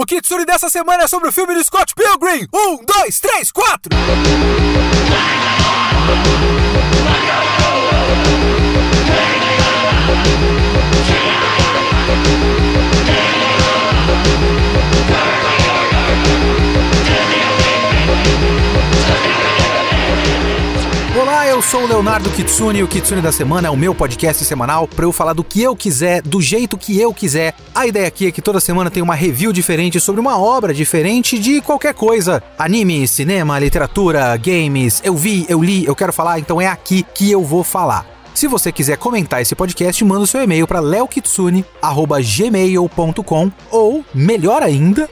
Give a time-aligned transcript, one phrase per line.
[0.00, 2.48] O Kitsune dessa semana é sobre o filme do Scott Pilgrim.
[2.54, 3.90] Um, dois, três, quatro!
[21.60, 24.88] Eu sou o Leonardo Kitsune e o Kitsune da Semana é o meu podcast semanal
[24.88, 27.54] para eu falar do que eu quiser, do jeito que eu quiser.
[27.74, 31.38] A ideia aqui é que toda semana tem uma review diferente sobre uma obra diferente
[31.38, 32.42] de qualquer coisa.
[32.58, 37.30] Anime, cinema, literatura, games, eu vi, eu li, eu quero falar, então é aqui que
[37.30, 38.06] eu vou falar.
[38.32, 45.10] Se você quiser comentar esse podcast, manda o seu e-mail para leokitsune@gmail.com ou, melhor ainda,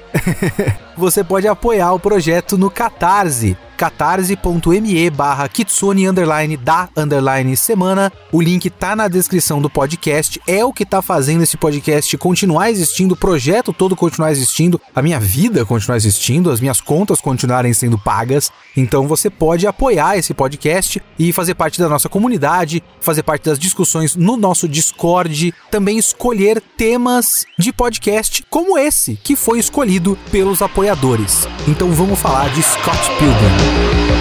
[0.96, 8.12] você pode apoiar o projeto no Catarse catarse.me barra kitsune underline da underline semana.
[8.32, 10.40] O link tá na descrição do podcast.
[10.48, 15.00] É o que tá fazendo esse podcast continuar existindo, o projeto todo continuar existindo, a
[15.00, 18.50] minha vida continuar existindo, as minhas contas continuarem sendo pagas.
[18.76, 23.60] Então você pode apoiar esse podcast e fazer parte da nossa comunidade, fazer parte das
[23.60, 30.62] discussões no nosso Discord, também escolher temas de podcast como esse que foi escolhido pelos
[30.62, 31.46] apoiadores.
[31.68, 33.67] Então vamos falar de Scott Pilgrim.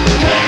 [0.06, 0.47] Yeah!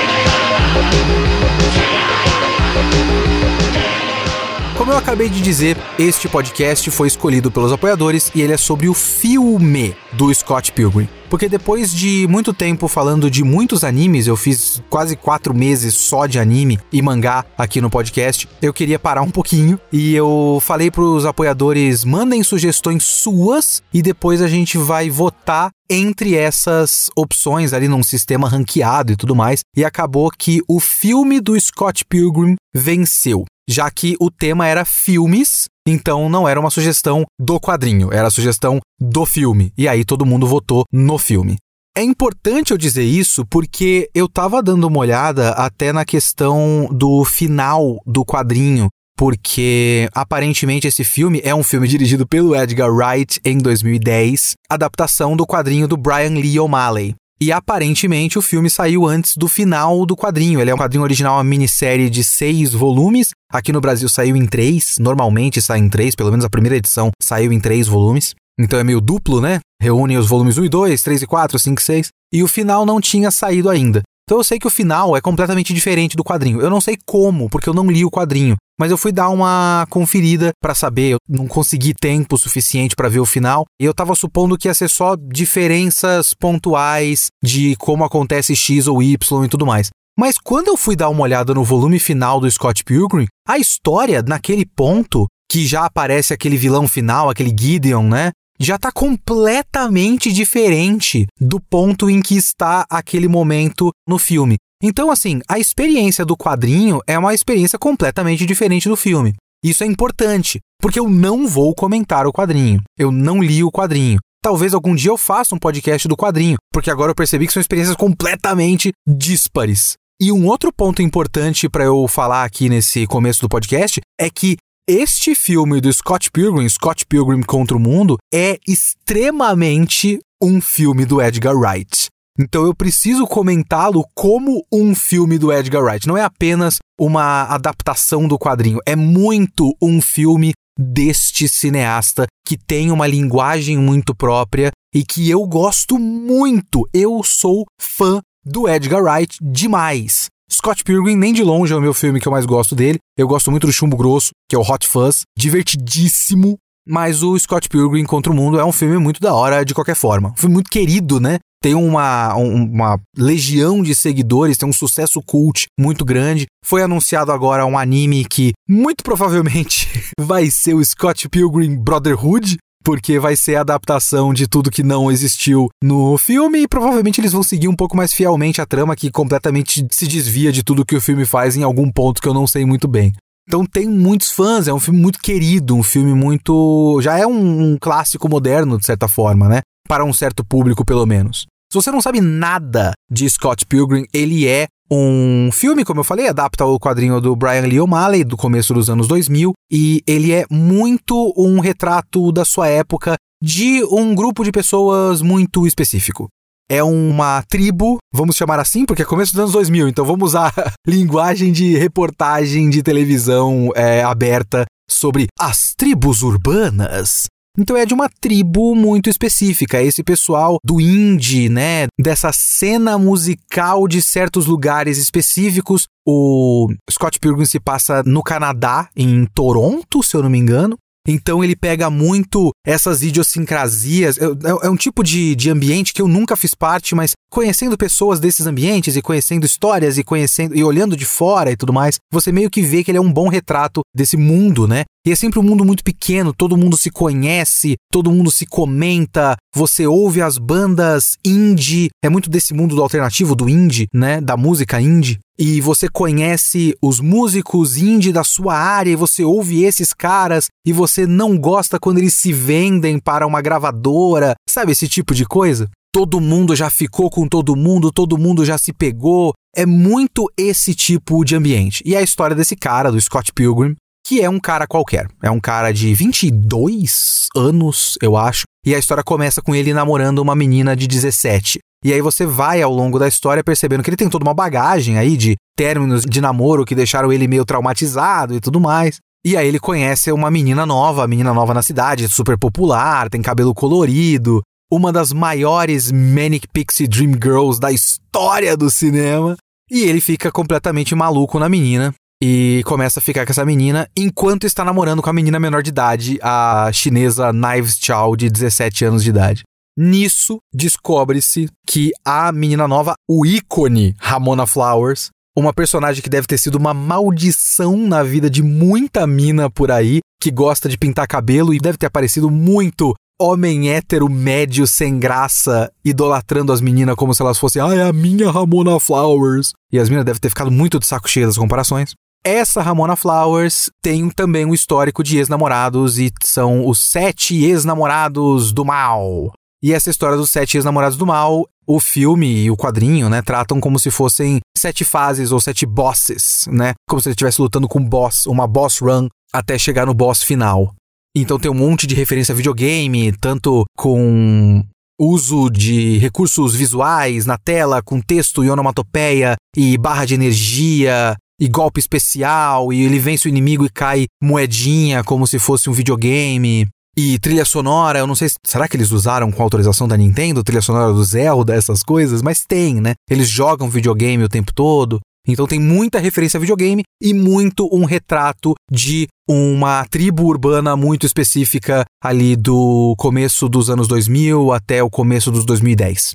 [4.91, 8.89] Como eu acabei de dizer, este podcast foi escolhido pelos apoiadores e ele é sobre
[8.89, 11.07] o filme do Scott Pilgrim.
[11.29, 16.25] Porque depois de muito tempo falando de muitos animes, eu fiz quase quatro meses só
[16.25, 20.91] de anime e mangá aqui no podcast, eu queria parar um pouquinho e eu falei
[20.91, 27.87] pros apoiadores: mandem sugestões suas e depois a gente vai votar entre essas opções ali
[27.87, 29.61] num sistema ranqueado e tudo mais.
[29.73, 35.67] E acabou que o filme do Scott Pilgrim venceu já que o tema era filmes,
[35.87, 39.71] então não era uma sugestão do quadrinho, era a sugestão do filme.
[39.77, 41.57] E aí todo mundo votou no filme.
[41.95, 47.25] É importante eu dizer isso porque eu tava dando uma olhada até na questão do
[47.25, 48.87] final do quadrinho,
[49.17, 55.45] porque aparentemente esse filme é um filme dirigido pelo Edgar Wright em 2010, adaptação do
[55.45, 57.15] quadrinho do Brian Lee O'Malley.
[57.41, 60.61] E aparentemente o filme saiu antes do final do quadrinho.
[60.61, 63.31] Ele é um quadrinho original, uma minissérie de seis volumes.
[63.51, 67.09] Aqui no Brasil saiu em três, normalmente sai em três, pelo menos a primeira edição
[67.19, 68.35] saiu em três volumes.
[68.59, 69.59] Então é meio duplo, né?
[69.81, 72.07] Reúne os volumes 1 e 2, 3 e 4, 5 e 6.
[72.31, 74.03] E o final não tinha saído ainda.
[74.31, 76.61] Então eu sei que o final é completamente diferente do quadrinho.
[76.61, 79.85] Eu não sei como, porque eu não li o quadrinho, mas eu fui dar uma
[79.89, 84.15] conferida para saber, eu não consegui tempo suficiente para ver o final, e eu tava
[84.15, 89.65] supondo que ia ser só diferenças pontuais de como acontece X ou Y e tudo
[89.65, 89.89] mais.
[90.17, 94.21] Mas quando eu fui dar uma olhada no volume final do Scott Pilgrim, a história
[94.21, 98.31] naquele ponto que já aparece aquele vilão final, aquele Gideon, né?
[98.61, 104.57] Já está completamente diferente do ponto em que está aquele momento no filme.
[104.83, 109.33] Então, assim, a experiência do quadrinho é uma experiência completamente diferente do filme.
[109.63, 112.81] Isso é importante, porque eu não vou comentar o quadrinho.
[112.97, 114.19] Eu não li o quadrinho.
[114.43, 117.61] Talvez algum dia eu faça um podcast do quadrinho, porque agora eu percebi que são
[117.61, 119.93] experiências completamente díspares.
[120.19, 124.55] E um outro ponto importante para eu falar aqui nesse começo do podcast é que
[124.91, 131.21] este filme do Scott Pilgrim, Scott Pilgrim contra o Mundo, é extremamente um filme do
[131.21, 132.07] Edgar Wright.
[132.37, 136.05] Então eu preciso comentá-lo como um filme do Edgar Wright.
[136.05, 142.91] Não é apenas uma adaptação do quadrinho, é muito um filme deste cineasta que tem
[142.91, 146.85] uma linguagem muito própria e que eu gosto muito.
[146.93, 150.27] Eu sou fã do Edgar Wright demais.
[150.51, 152.99] Scott Pilgrim nem de longe é o meu filme que eu mais gosto dele.
[153.17, 156.57] Eu gosto muito do Chumbo Grosso, que é o Hot Fuzz, divertidíssimo.
[156.85, 159.95] Mas o Scott Pilgrim contra o Mundo é um filme muito da hora de qualquer
[159.95, 160.29] forma.
[160.29, 161.37] Um filme muito querido, né?
[161.63, 166.47] Tem uma, uma legião de seguidores, tem um sucesso cult muito grande.
[166.65, 169.87] Foi anunciado agora um anime que muito provavelmente
[170.19, 175.11] vai ser o Scott Pilgrim Brotherhood, porque vai ser a adaptação de tudo que não
[175.11, 179.11] existiu no filme e provavelmente eles vão seguir um pouco mais fielmente a trama que
[179.11, 182.47] completamente se desvia de tudo que o filme faz em algum ponto que eu não
[182.47, 183.13] sei muito bem.
[183.47, 186.99] Então tem muitos fãs, é um filme muito querido, um filme muito.
[187.01, 189.61] já é um, um clássico moderno, de certa forma, né?
[189.87, 191.47] Para um certo público, pelo menos.
[191.71, 196.27] Se você não sabe nada de Scott Pilgrim, ele é um filme, como eu falei,
[196.27, 200.45] adapta o quadrinho do Brian Lee O'Malley do começo dos anos 2000 e ele é
[200.51, 206.27] muito um retrato da sua época de um grupo de pessoas muito específico.
[206.69, 210.53] É uma tribo, vamos chamar assim, porque é começo dos anos 2000, então vamos usar
[210.85, 218.09] linguagem de reportagem de televisão é, aberta sobre as tribos urbanas Então é de uma
[218.09, 225.85] tribo muito específica, esse pessoal do indie, né, dessa cena musical de certos lugares específicos.
[226.07, 230.77] O Scott Pilgrim se passa no Canadá, em Toronto, se eu não me engano.
[231.07, 234.17] Então ele pega muito essas idiosincrasias.
[234.17, 237.77] É, é, é, um tipo de, de ambiente que eu nunca fiz parte, mas conhecendo
[237.77, 241.95] pessoas desses ambientes e conhecendo histórias e conhecendo e olhando de fora e tudo mais,
[242.11, 244.83] você meio que vê que ele é um bom retrato desse mundo, né?
[245.05, 249.35] E é sempre um mundo muito pequeno, todo mundo se conhece, todo mundo se comenta,
[249.55, 254.21] você ouve as bandas indie, é muito desse mundo do alternativo, do indie, né?
[254.21, 255.17] Da música indie.
[255.39, 260.71] E você conhece os músicos indie da sua área e você ouve esses caras e
[260.71, 265.67] você não gosta quando eles se vendem para uma gravadora, sabe esse tipo de coisa?
[265.93, 269.33] Todo mundo já ficou com todo mundo, todo mundo já se pegou.
[269.55, 271.83] É muito esse tipo de ambiente.
[271.85, 275.07] E a história desse cara, do Scott Pilgrim, que é um cara qualquer.
[275.21, 278.43] É um cara de 22 anos, eu acho.
[278.65, 281.59] E a história começa com ele namorando uma menina de 17.
[281.83, 284.97] E aí você vai ao longo da história percebendo que ele tem toda uma bagagem
[284.97, 288.97] aí de términos de namoro que deixaram ele meio traumatizado e tudo mais.
[289.25, 293.53] E aí ele conhece uma menina nova, menina nova na cidade, super popular, tem cabelo
[293.53, 299.35] colorido, uma das maiores Manic Pixie Dream Girls da história do cinema.
[299.69, 304.45] E ele fica completamente maluco na menina e começa a ficar com essa menina enquanto
[304.45, 309.03] está namorando com a menina menor de idade, a chinesa Knives Chow, de 17 anos
[309.03, 309.43] de idade.
[309.77, 316.37] Nisso, descobre-se que a menina nova, o ícone Ramona Flowers, uma personagem que deve ter
[316.37, 321.53] sido uma maldição na vida de muita mina por aí, que gosta de pintar cabelo
[321.53, 327.21] e deve ter aparecido muito homem hétero médio sem graça, idolatrando as meninas como se
[327.21, 329.53] elas fossem, ah, é a minha Ramona Flowers.
[329.71, 331.93] E as meninas devem ter ficado muito de saco cheio das comparações.
[332.23, 338.65] Essa Ramona Flowers tem também um histórico de ex-namorados e são os sete ex-namorados do
[338.65, 339.31] mal.
[339.63, 343.59] E essa história dos sete ex-namorados do mal, o filme e o quadrinho, né, tratam
[343.59, 346.73] como se fossem sete fases ou sete bosses, né?
[346.87, 350.23] Como se ele estivesse lutando com um boss, uma boss run até chegar no boss
[350.23, 350.73] final.
[351.15, 354.63] Então tem um monte de referência a videogame, tanto com
[354.99, 361.47] uso de recursos visuais na tela, com texto e onomatopeia e barra de energia e
[361.47, 366.67] golpe especial, e ele vence o inimigo e cai moedinha como se fosse um videogame.
[366.95, 370.61] E trilha sonora, eu não sei, será que eles usaram com autorização da Nintendo, trilha
[370.61, 372.21] sonora do Zelda, essas coisas?
[372.21, 372.93] Mas tem, né?
[373.09, 374.99] Eles jogam videogame o tempo todo.
[375.27, 381.05] Então tem muita referência a videogame e muito um retrato de uma tribo urbana muito
[381.05, 386.13] específica ali do começo dos anos 2000 até o começo dos 2010.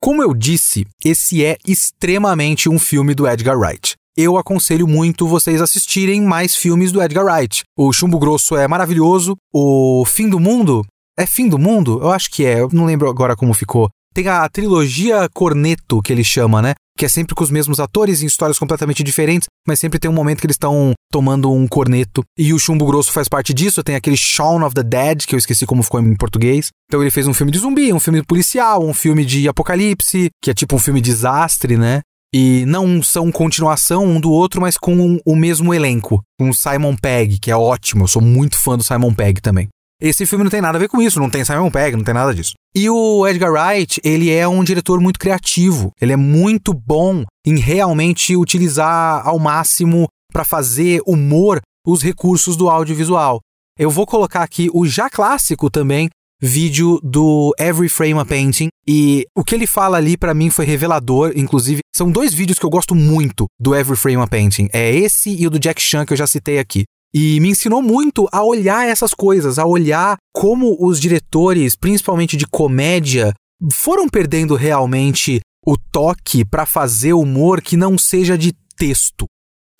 [0.00, 5.62] Como eu disse, esse é extremamente um filme do Edgar Wright eu aconselho muito vocês
[5.62, 7.62] assistirem mais filmes do Edgar Wright.
[7.78, 10.84] O Chumbo Grosso é maravilhoso, o Fim do Mundo
[11.18, 11.98] é Fim do Mundo?
[12.00, 13.88] Eu acho que é, eu não lembro agora como ficou.
[14.14, 16.74] Tem a trilogia Corneto, que ele chama, né?
[16.98, 20.14] Que é sempre com os mesmos atores em histórias completamente diferentes, mas sempre tem um
[20.14, 22.24] momento que eles estão tomando um corneto.
[22.36, 23.84] E o Chumbo Grosso faz parte disso.
[23.84, 26.70] Tem aquele Shaun of the Dead, que eu esqueci como ficou em português.
[26.88, 30.50] Então ele fez um filme de zumbi, um filme policial, um filme de apocalipse, que
[30.50, 32.02] é tipo um filme de desastre, né?
[32.34, 36.94] e não são continuação um do outro, mas com o mesmo elenco, com o Simon
[36.94, 39.68] Pegg, que é ótimo, eu sou muito fã do Simon Pegg também.
[40.00, 42.14] Esse filme não tem nada a ver com isso, não tem Simon Pegg, não tem
[42.14, 42.52] nada disso.
[42.74, 47.58] E o Edgar Wright, ele é um diretor muito criativo, ele é muito bom em
[47.58, 53.40] realmente utilizar ao máximo para fazer humor os recursos do audiovisual.
[53.76, 56.08] Eu vou colocar aqui o já clássico também
[56.40, 60.64] vídeo do Every Frame a Painting e o que ele fala ali para mim foi
[60.64, 64.68] revelador, inclusive são dois vídeos que eu gosto muito do Every Frame a Painting.
[64.72, 66.84] É esse e o do Jack Chan que eu já citei aqui.
[67.14, 72.46] E me ensinou muito a olhar essas coisas, a olhar como os diretores, principalmente de
[72.46, 73.32] comédia,
[73.72, 79.26] foram perdendo realmente o toque para fazer humor que não seja de texto.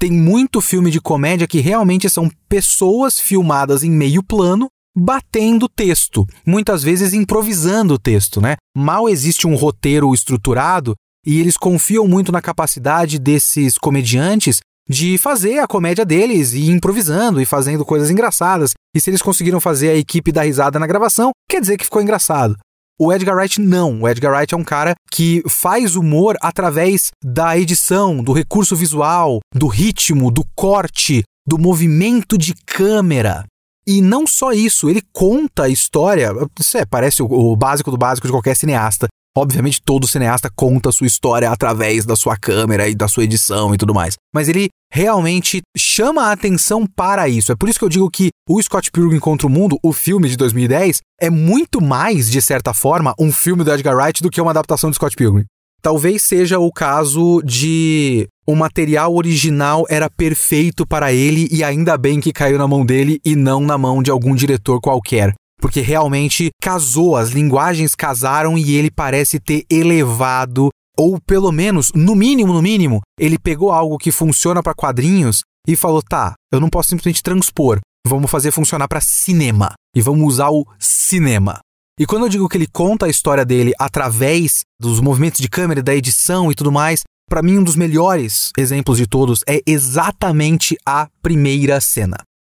[0.00, 6.26] Tem muito filme de comédia que realmente são pessoas filmadas em meio plano batendo texto,
[6.44, 8.56] muitas vezes improvisando o texto, né?
[8.76, 10.94] Mal existe um roteiro estruturado
[11.24, 17.40] e eles confiam muito na capacidade desses comediantes de fazer a comédia deles e improvisando
[17.40, 18.72] e fazendo coisas engraçadas.
[18.94, 22.00] E se eles conseguiram fazer a equipe dar risada na gravação, quer dizer que ficou
[22.00, 22.56] engraçado.
[23.00, 24.02] O Edgar Wright não.
[24.02, 29.38] O Edgar Wright é um cara que faz humor através da edição, do recurso visual,
[29.54, 33.44] do ritmo, do corte, do movimento de câmera.
[33.86, 36.30] E não só isso, ele conta a história.
[36.58, 39.06] Isso é, parece o, o básico do básico de qualquer cineasta.
[39.38, 43.72] Obviamente, todo cineasta conta a sua história através da sua câmera e da sua edição
[43.72, 44.16] e tudo mais.
[44.34, 47.52] Mas ele realmente chama a atenção para isso.
[47.52, 50.28] É por isso que eu digo que o Scott Pilgrim contra o Mundo, o filme
[50.28, 54.40] de 2010, é muito mais, de certa forma, um filme do Edgar Wright do que
[54.40, 55.44] uma adaptação de Scott Pilgrim.
[55.80, 62.20] Talvez seja o caso de o material original era perfeito para ele e ainda bem
[62.20, 65.32] que caiu na mão dele e não na mão de algum diretor qualquer.
[65.60, 72.14] Porque realmente casou, as linguagens casaram e ele parece ter elevado, ou pelo menos, no
[72.14, 76.68] mínimo, no mínimo, ele pegou algo que funciona para quadrinhos e falou: tá, eu não
[76.68, 81.60] posso simplesmente transpor, vamos fazer funcionar para cinema e vamos usar o cinema.
[82.00, 85.82] E quando eu digo que ele conta a história dele através dos movimentos de câmera,
[85.82, 90.76] da edição e tudo mais, para mim um dos melhores exemplos de todos é exatamente
[90.86, 92.16] a primeira cena.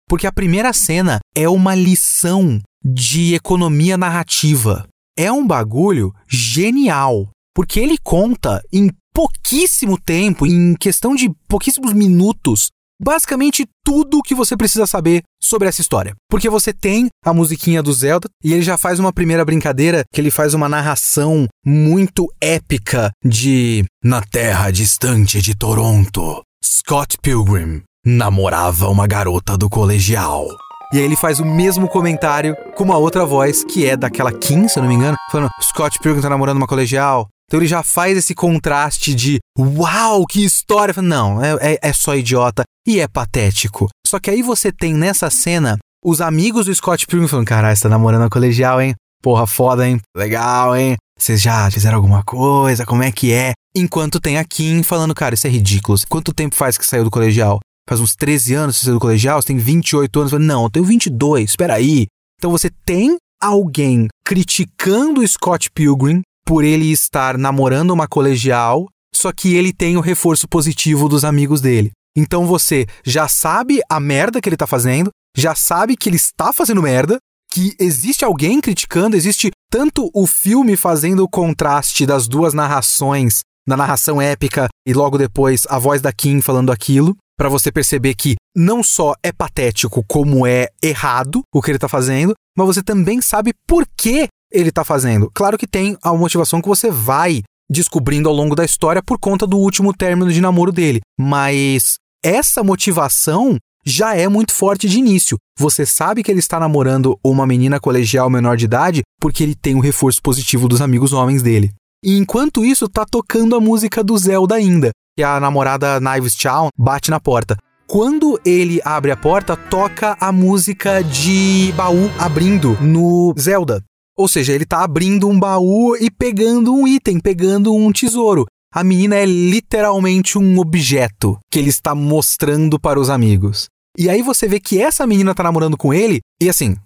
[0.10, 4.88] Porque a primeira cena é uma lição de economia narrativa.
[5.16, 12.70] É um bagulho genial, porque ele conta em pouquíssimo tempo, em questão de pouquíssimos minutos,
[13.00, 16.16] basicamente tudo o que você precisa saber sobre essa história.
[16.28, 20.20] Porque você tem a musiquinha do Zelda e ele já faz uma primeira brincadeira que
[20.20, 28.88] ele faz uma narração muito épica de Na terra distante de Toronto, Scott Pilgrim namorava
[28.90, 30.48] uma garota do colegial.
[30.92, 34.68] E aí ele faz o mesmo comentário com uma outra voz, que é daquela Kim,
[34.68, 37.28] se eu não me engano, falando: Scott Pilgrim tá namorando uma colegial.
[37.48, 40.94] Então ele já faz esse contraste de uau, que história!
[41.02, 43.88] Não, é, é, é só idiota e é patético.
[44.06, 47.84] Só que aí você tem nessa cena os amigos do Scott Pilgrim falando: caralho, você
[47.84, 48.96] tá namorando a colegial, hein?
[49.22, 50.00] Porra, foda, hein?
[50.16, 50.96] Legal, hein?
[51.20, 52.86] Vocês já fizeram alguma coisa?
[52.86, 53.52] Como é que é?
[53.76, 55.98] Enquanto tem a Kim falando, cara, isso é ridículo.
[56.08, 57.60] Quanto tempo faz que saiu do colegial?
[57.90, 59.42] Faz uns 13 anos que você saiu do colegial?
[59.42, 60.32] Você tem 28 anos?
[60.34, 62.06] Não, eu tenho 22, espera aí.
[62.38, 69.56] Então você tem alguém criticando Scott Pilgrim por ele estar namorando uma colegial, só que
[69.56, 71.90] ele tem o reforço positivo dos amigos dele.
[72.16, 76.54] Então você já sabe a merda que ele tá fazendo, já sabe que ele está
[76.54, 77.18] fazendo merda,
[77.52, 83.76] que existe alguém criticando, existe tanto o filme fazendo o contraste das duas narrações, da
[83.76, 88.36] narração épica e logo depois a voz da Kim falando aquilo, para você perceber que
[88.54, 93.22] não só é patético como é errado o que ele tá fazendo, mas você também
[93.22, 95.32] sabe por que ele está fazendo.
[95.34, 97.42] Claro que tem a motivação que você vai
[97.72, 102.62] descobrindo ao longo da história por conta do último término de namoro dele, mas essa
[102.62, 103.56] motivação
[103.86, 105.38] já é muito forte de início.
[105.58, 109.76] Você sabe que ele está namorando uma menina colegial menor de idade porque ele tem
[109.76, 111.72] o reforço positivo dos amigos homens dele.
[112.04, 116.70] E enquanto isso, tá tocando a música do Zelda ainda, que a namorada Knives Chow
[116.78, 117.58] bate na porta.
[117.86, 123.84] Quando ele abre a porta, toca a música de baú abrindo no Zelda.
[124.18, 128.46] Ou seja, ele tá abrindo um baú e pegando um item, pegando um tesouro.
[128.74, 133.68] A menina é literalmente um objeto que ele está mostrando para os amigos.
[133.98, 136.78] E aí você vê que essa menina tá namorando com ele, e assim,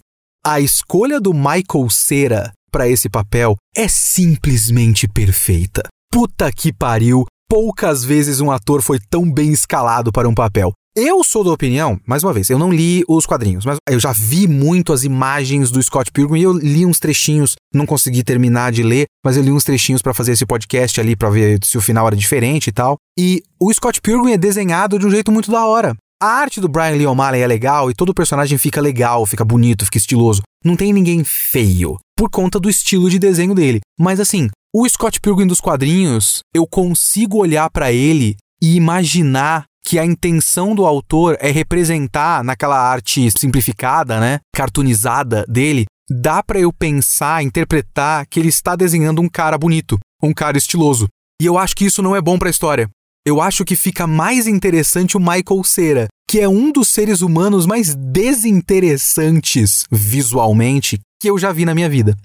[0.43, 5.83] a escolha do Michael Cera para esse papel é simplesmente perfeita.
[6.11, 10.73] Puta que pariu, poucas vezes um ator foi tão bem escalado para um papel.
[10.95, 14.11] Eu sou da opinião, mais uma vez, eu não li os quadrinhos, mas eu já
[14.11, 18.71] vi muito as imagens do Scott Pilgrim e eu li uns trechinhos, não consegui terminar
[18.71, 21.77] de ler, mas eu li uns trechinhos para fazer esse podcast ali para ver se
[21.77, 22.95] o final era diferente e tal.
[23.15, 25.95] E o Scott Pilgrim é desenhado de um jeito muito da hora.
[26.19, 29.45] A arte do Brian Lee O'Malley é legal e todo o personagem fica legal, fica
[29.45, 30.41] bonito, fica estiloso.
[30.65, 33.79] Não tem ninguém feio, por conta do estilo de desenho dele.
[33.99, 39.99] Mas assim, o Scott Pilgrim dos quadrinhos, eu consigo olhar para ele e imaginar que
[39.99, 46.73] a intenção do autor é representar naquela arte simplificada, né, cartoonizada dele, dá para eu
[46.73, 51.07] pensar, interpretar que ele está desenhando um cara bonito, um cara estiloso.
[51.39, 52.89] E eu acho que isso não é bom para a história.
[53.27, 57.67] Eu acho que fica mais interessante o Michael Cera, que é um dos seres humanos
[57.67, 62.17] mais desinteressantes visualmente que eu já vi na minha vida.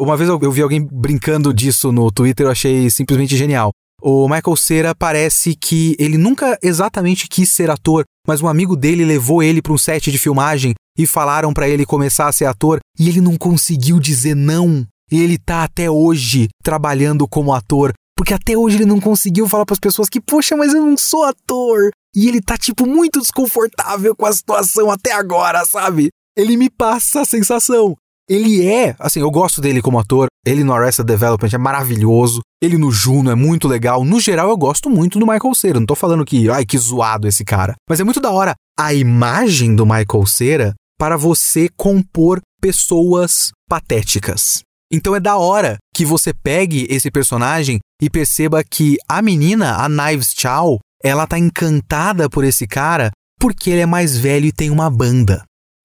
[0.00, 3.70] Uma vez eu, vi alguém brincando disso no Twitter, eu achei simplesmente genial.
[4.00, 9.04] O Michael Cera parece que ele nunca exatamente quis ser ator, mas um amigo dele
[9.04, 12.80] levou ele para um set de filmagem e falaram para ele começar a ser ator
[12.98, 14.86] e ele não conseguiu dizer não.
[15.12, 19.66] E ele tá até hoje trabalhando como ator, porque até hoje ele não conseguiu falar
[19.66, 21.90] para as pessoas que, poxa, mas eu não sou ator.
[22.16, 26.08] E ele tá tipo muito desconfortável com a situação até agora, sabe?
[26.34, 27.94] Ele me passa a sensação.
[28.30, 30.28] Ele é, assim, eu gosto dele como ator.
[30.46, 32.40] Ele no Arrested Development é maravilhoso.
[32.62, 34.04] Ele no Juno é muito legal.
[34.04, 35.80] No geral, eu gosto muito do Michael Cera.
[35.80, 37.74] Não tô falando que, ai, que zoado esse cara.
[37.88, 44.60] Mas é muito da hora a imagem do Michael Cera para você compor pessoas patéticas.
[44.92, 49.88] Então é da hora que você pegue esse personagem e perceba que a menina, a
[49.88, 53.10] Knives Chow, ela tá encantada por esse cara
[53.40, 55.42] porque ele é mais velho e tem uma banda.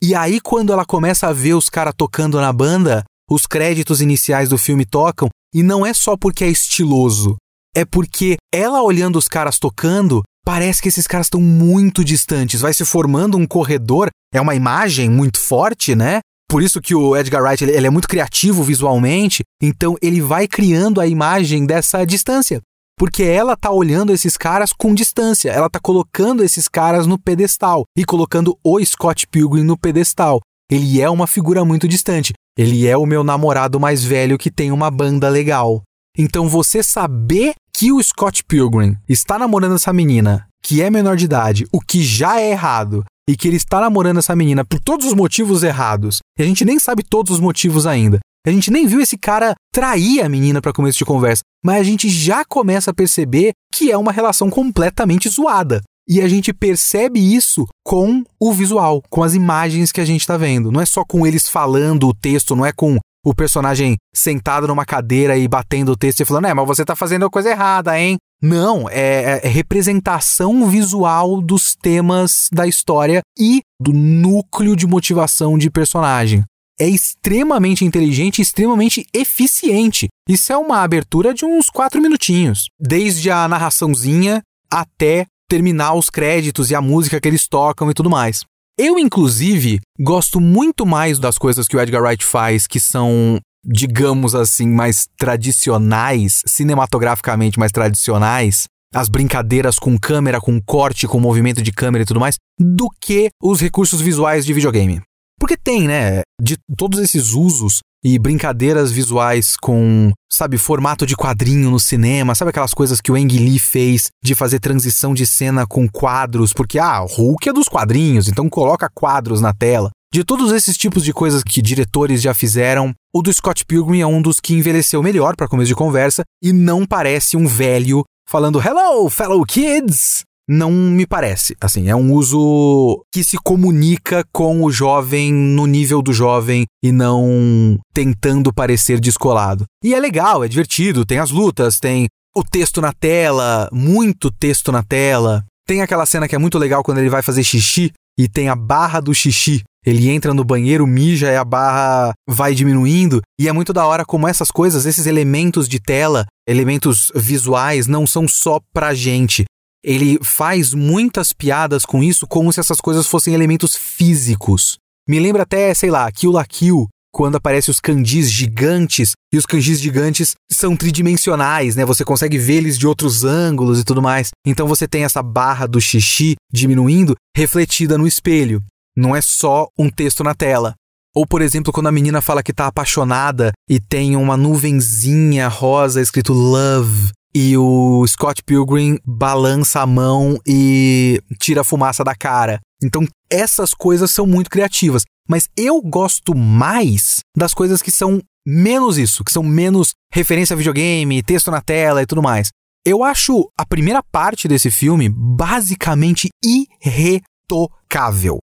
[0.08, 4.50] E aí, quando ela começa a ver os caras tocando na banda, os créditos iniciais
[4.50, 7.38] do filme tocam, e não é só porque é estiloso,
[7.76, 12.62] é porque ela olhando os caras tocando, parece que esses caras estão muito distantes.
[12.62, 16.20] Vai se formando um corredor, é uma imagem muito forte, né?
[16.48, 20.48] Por isso que o Edgar Wright ele, ele é muito criativo visualmente, então ele vai
[20.48, 22.62] criando a imagem dessa distância.
[22.98, 27.84] Porque ela tá olhando esses caras com distância, ela tá colocando esses caras no pedestal
[27.98, 30.40] e colocando o Scott Pilgrim no pedestal.
[30.72, 32.34] Ele é uma figura muito distante.
[32.58, 35.84] Ele é o meu namorado mais velho que tem uma banda legal.
[36.18, 41.26] Então você saber que o Scott Pilgrim está namorando essa menina, que é menor de
[41.26, 45.06] idade, o que já é errado, e que ele está namorando essa menina por todos
[45.06, 48.20] os motivos errados, e a gente nem sabe todos os motivos ainda.
[48.46, 51.84] A gente nem viu esse cara trair a menina para começo de conversa, mas a
[51.84, 55.82] gente já começa a perceber que é uma relação completamente zoada.
[56.08, 60.38] E a gente percebe isso com o visual, com as imagens que a gente está
[60.38, 60.72] vendo.
[60.72, 64.86] Não é só com eles falando o texto, não é com o personagem sentado numa
[64.86, 68.00] cadeira e batendo o texto e falando, é, mas você tá fazendo a coisa errada,
[68.00, 68.18] hein?
[68.40, 75.72] Não, é, é, representação visual dos temas da história e do núcleo de motivação de
[75.72, 76.44] personagem.
[76.80, 80.08] É extremamente inteligente extremamente eficiente.
[80.28, 82.66] Isso é uma abertura de uns quatro minutinhos.
[82.80, 88.10] Desde a narraçãozinha até terminar os créditos e a música que eles tocam e tudo
[88.10, 88.44] mais.
[88.78, 94.36] Eu, inclusive, gosto muito mais das coisas que o Edgar Wright faz, que são, digamos
[94.36, 101.72] assim, mais tradicionais, cinematograficamente mais tradicionais, as brincadeiras com câmera, com corte, com movimento de
[101.72, 105.02] câmera e tudo mais, do que os recursos visuais de videogame.
[105.46, 106.22] Porque tem, né?
[106.42, 112.50] De todos esses usos e brincadeiras visuais com, sabe, formato de quadrinho no cinema, sabe
[112.50, 116.80] aquelas coisas que o Ang Lee fez de fazer transição de cena com quadros, porque
[116.80, 119.92] ah, Hulk é dos quadrinhos, então coloca quadros na tela.
[120.12, 124.08] De todos esses tipos de coisas que diretores já fizeram, o do Scott Pilgrim é
[124.08, 128.60] um dos que envelheceu melhor para começo de conversa e não parece um velho falando
[128.60, 130.24] Hello, fellow kids!
[130.48, 131.56] Não me parece.
[131.60, 136.92] Assim, é um uso que se comunica com o jovem no nível do jovem e
[136.92, 139.66] não tentando parecer descolado.
[139.84, 144.72] E é legal, é divertido, tem as lutas, tem o texto na tela, muito texto
[144.72, 145.44] na tela.
[145.68, 148.56] Tem aquela cena que é muito legal quando ele vai fazer xixi e tem a
[148.56, 149.64] barra do xixi.
[149.86, 153.22] Ele entra no banheiro, mija e a barra vai diminuindo.
[153.40, 158.08] E é muito da hora como essas coisas, esses elementos de tela, elementos visuais, não
[158.08, 159.46] são só pra gente
[159.86, 164.80] ele faz muitas piadas com isso como se essas coisas fossem elementos físicos.
[165.08, 169.46] Me lembra até, sei lá, Kill la Kill, quando aparecem os kanjis gigantes, e os
[169.46, 171.86] kanjis gigantes são tridimensionais, né?
[171.86, 174.32] Você consegue eles de outros ângulos e tudo mais.
[174.46, 178.64] Então você tem essa barra do xixi diminuindo refletida no espelho.
[178.98, 180.74] Não é só um texto na tela.
[181.16, 186.02] Ou, por exemplo, quando a menina fala que tá apaixonada e tem uma nuvenzinha rosa
[186.02, 192.62] escrito love e o Scott Pilgrim balança a mão e tira a fumaça da cara.
[192.82, 195.04] Então, essas coisas são muito criativas.
[195.28, 200.58] Mas eu gosto mais das coisas que são menos isso, que são menos referência a
[200.58, 202.52] videogame, texto na tela e tudo mais.
[202.86, 208.38] Eu acho a primeira parte desse filme basicamente irretocável.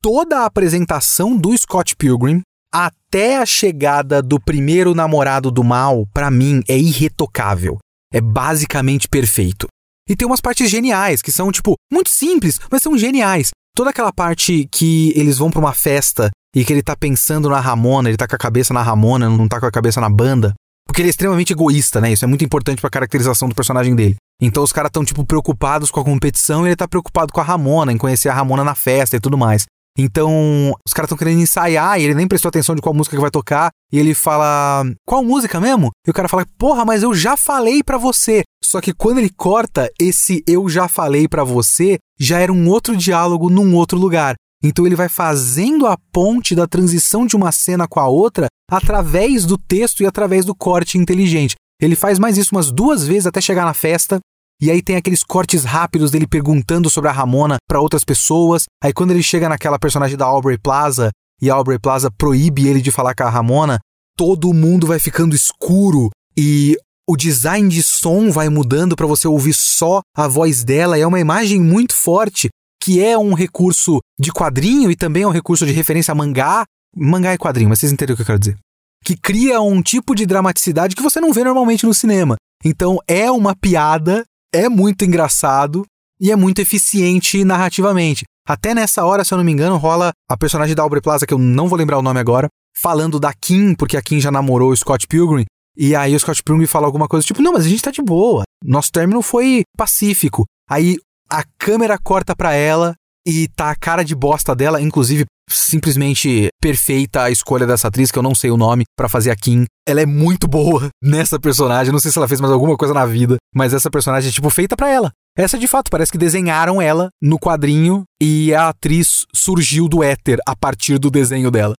[0.00, 2.40] Toda a apresentação do Scott Pilgrim
[2.72, 7.78] até a chegada do primeiro namorado do mal, para mim, é irretocável
[8.12, 9.66] é basicamente perfeito.
[10.08, 13.50] E tem umas partes geniais, que são, tipo, muito simples, mas são geniais.
[13.74, 17.60] Toda aquela parte que eles vão para uma festa e que ele tá pensando na
[17.60, 20.52] Ramona, ele tá com a cabeça na Ramona, não tá com a cabeça na banda.
[20.86, 22.12] Porque ele é extremamente egoísta, né?
[22.12, 24.16] Isso é muito importante pra caracterização do personagem dele.
[24.40, 27.44] Então os caras estão, tipo, preocupados com a competição e ele tá preocupado com a
[27.44, 29.64] Ramona, em conhecer a Ramona na festa e tudo mais.
[29.98, 33.20] Então, os caras estão querendo ensaiar e ele nem prestou atenção de qual música que
[33.20, 33.70] vai tocar.
[33.92, 35.90] E ele fala: Qual música mesmo?
[36.06, 38.42] E o cara fala: Porra, mas eu já falei para você.
[38.64, 42.96] Só que quando ele corta, esse eu já falei para você já era um outro
[42.96, 44.34] diálogo num outro lugar.
[44.64, 49.44] Então ele vai fazendo a ponte da transição de uma cena com a outra através
[49.44, 51.56] do texto e através do corte inteligente.
[51.80, 54.20] Ele faz mais isso umas duas vezes até chegar na festa.
[54.62, 58.66] E aí tem aqueles cortes rápidos dele perguntando sobre a Ramona para outras pessoas.
[58.80, 62.80] Aí quando ele chega naquela personagem da Aubrey Plaza e a Aubrey Plaza proíbe ele
[62.80, 63.80] de falar com a Ramona,
[64.16, 66.76] todo mundo vai ficando escuro e
[67.10, 70.96] o design de som vai mudando para você ouvir só a voz dela.
[70.96, 72.48] É uma imagem muito forte
[72.80, 76.62] que é um recurso de quadrinho e também é um recurso de referência a mangá.
[76.96, 78.56] Mangá e quadrinho, mas vocês entenderam o que eu quero dizer.
[79.04, 82.36] que cria um tipo de dramaticidade que você não vê normalmente no cinema.
[82.64, 85.84] Então é uma piada, é muito engraçado
[86.20, 88.24] e é muito eficiente narrativamente.
[88.46, 91.34] Até nessa hora, se eu não me engano, rola a personagem da Aubrey Plaza, que
[91.34, 92.48] eu não vou lembrar o nome agora,
[92.80, 95.44] falando da Kim, porque a Kim já namorou o Scott Pilgrim.
[95.76, 98.02] E aí o Scott Pilgrim fala alguma coisa tipo, não, mas a gente tá de
[98.02, 98.42] boa.
[98.64, 100.44] Nosso término foi pacífico.
[100.68, 100.96] Aí
[101.30, 102.94] a câmera corta pra ela
[103.26, 108.18] e tá a cara de bosta dela, inclusive simplesmente perfeita a escolha dessa atriz, que
[108.18, 109.64] eu não sei o nome, para fazer a Kim.
[109.86, 111.92] Ela é muito boa nessa personagem.
[111.92, 114.50] Não sei se ela fez mais alguma coisa na vida, mas essa personagem é tipo
[114.50, 115.10] feita para ela.
[115.36, 120.38] Essa de fato parece que desenharam ela no quadrinho e a atriz surgiu do éter
[120.46, 121.74] a partir do desenho dela.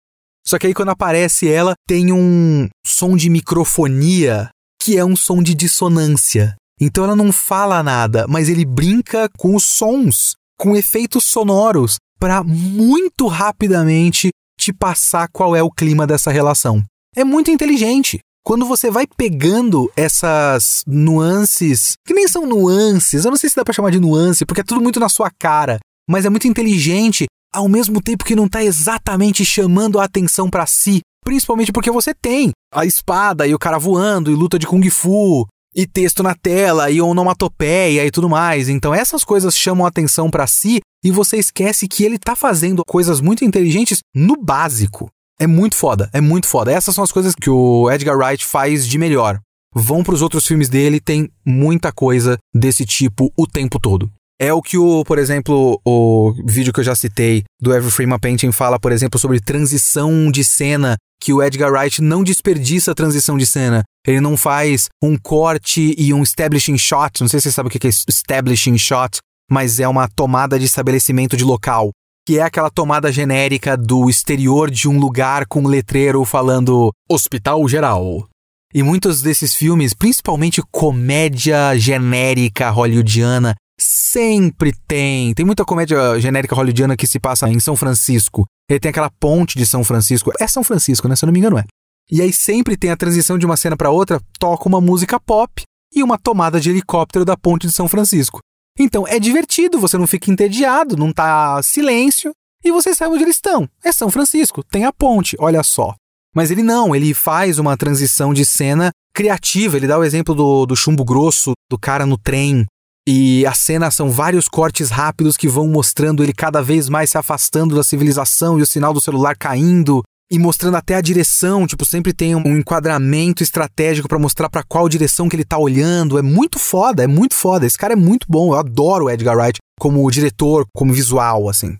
[0.46, 4.48] Só que aí quando aparece ela, tem um som de microfonia
[4.82, 6.56] que é um som de dissonância.
[6.80, 12.44] Então ela não fala nada, mas ele brinca com os sons, com efeitos sonoros, para
[12.44, 16.80] muito rapidamente te passar qual é o clima dessa relação.
[17.16, 18.20] É muito inteligente.
[18.46, 23.64] Quando você vai pegando essas nuances, que nem são nuances, eu não sei se dá
[23.64, 27.26] para chamar de nuance, porque é tudo muito na sua cara, mas é muito inteligente
[27.52, 32.14] ao mesmo tempo que não tá exatamente chamando a atenção para si, principalmente porque você
[32.14, 36.34] tem a espada e o cara voando e luta de kung fu e texto na
[36.34, 38.68] tela e onomatopeia e tudo mais.
[38.68, 42.84] Então essas coisas chamam a atenção para si e você esquece que ele tá fazendo
[42.84, 45.10] coisas muito inteligentes no básico.
[45.40, 46.70] É muito foda, é muito foda.
[46.70, 49.40] Essas são as coisas que o Edgar Wright faz de melhor.
[49.74, 54.10] Vão para os outros filmes dele, tem muita coisa desse tipo o tempo todo.
[54.42, 58.14] É o que o, por exemplo, o vídeo que eu já citei do Every Frame
[58.14, 62.90] a Painting fala, por exemplo, sobre transição de cena, que o Edgar Wright não desperdiça
[62.90, 63.84] a transição de cena.
[64.04, 67.70] Ele não faz um corte e um establishing shot, não sei se você sabe o
[67.70, 71.92] que é establishing shot, mas é uma tomada de estabelecimento de local
[72.26, 77.68] que é aquela tomada genérica do exterior de um lugar com um letreiro falando Hospital
[77.68, 78.28] Geral.
[78.74, 85.34] E muitos desses filmes, principalmente comédia genérica hollywoodiana, sempre tem.
[85.34, 88.46] Tem muita comédia genérica hollywoodiana que se passa em São Francisco.
[88.68, 90.32] Ele tem aquela ponte de São Francisco.
[90.38, 91.16] É São Francisco, né?
[91.16, 91.64] Se eu não me engano, é.
[92.10, 95.62] E aí sempre tem a transição de uma cena para outra, toca uma música pop
[95.94, 98.40] e uma tomada de helicóptero da ponte de São Francisco.
[98.78, 102.32] Então é divertido, você não fica entediado, não tá silêncio
[102.64, 103.68] e você sabe onde eles estão.
[103.84, 105.94] É São Francisco, tem a ponte, olha só.
[106.34, 109.76] Mas ele não, ele faz uma transição de cena criativa.
[109.76, 112.64] Ele dá o exemplo do, do chumbo grosso, do cara no trem.
[113.06, 117.18] E a cena são vários cortes rápidos que vão mostrando ele cada vez mais se
[117.18, 121.84] afastando da civilização e o sinal do celular caindo e mostrando até a direção, tipo,
[121.84, 126.16] sempre tem um enquadramento estratégico para mostrar para qual direção que ele tá olhando.
[126.16, 127.66] É muito foda, é muito foda.
[127.66, 128.54] Esse cara é muito bom.
[128.54, 131.76] Eu adoro o Edgar Wright como diretor, como visual, assim.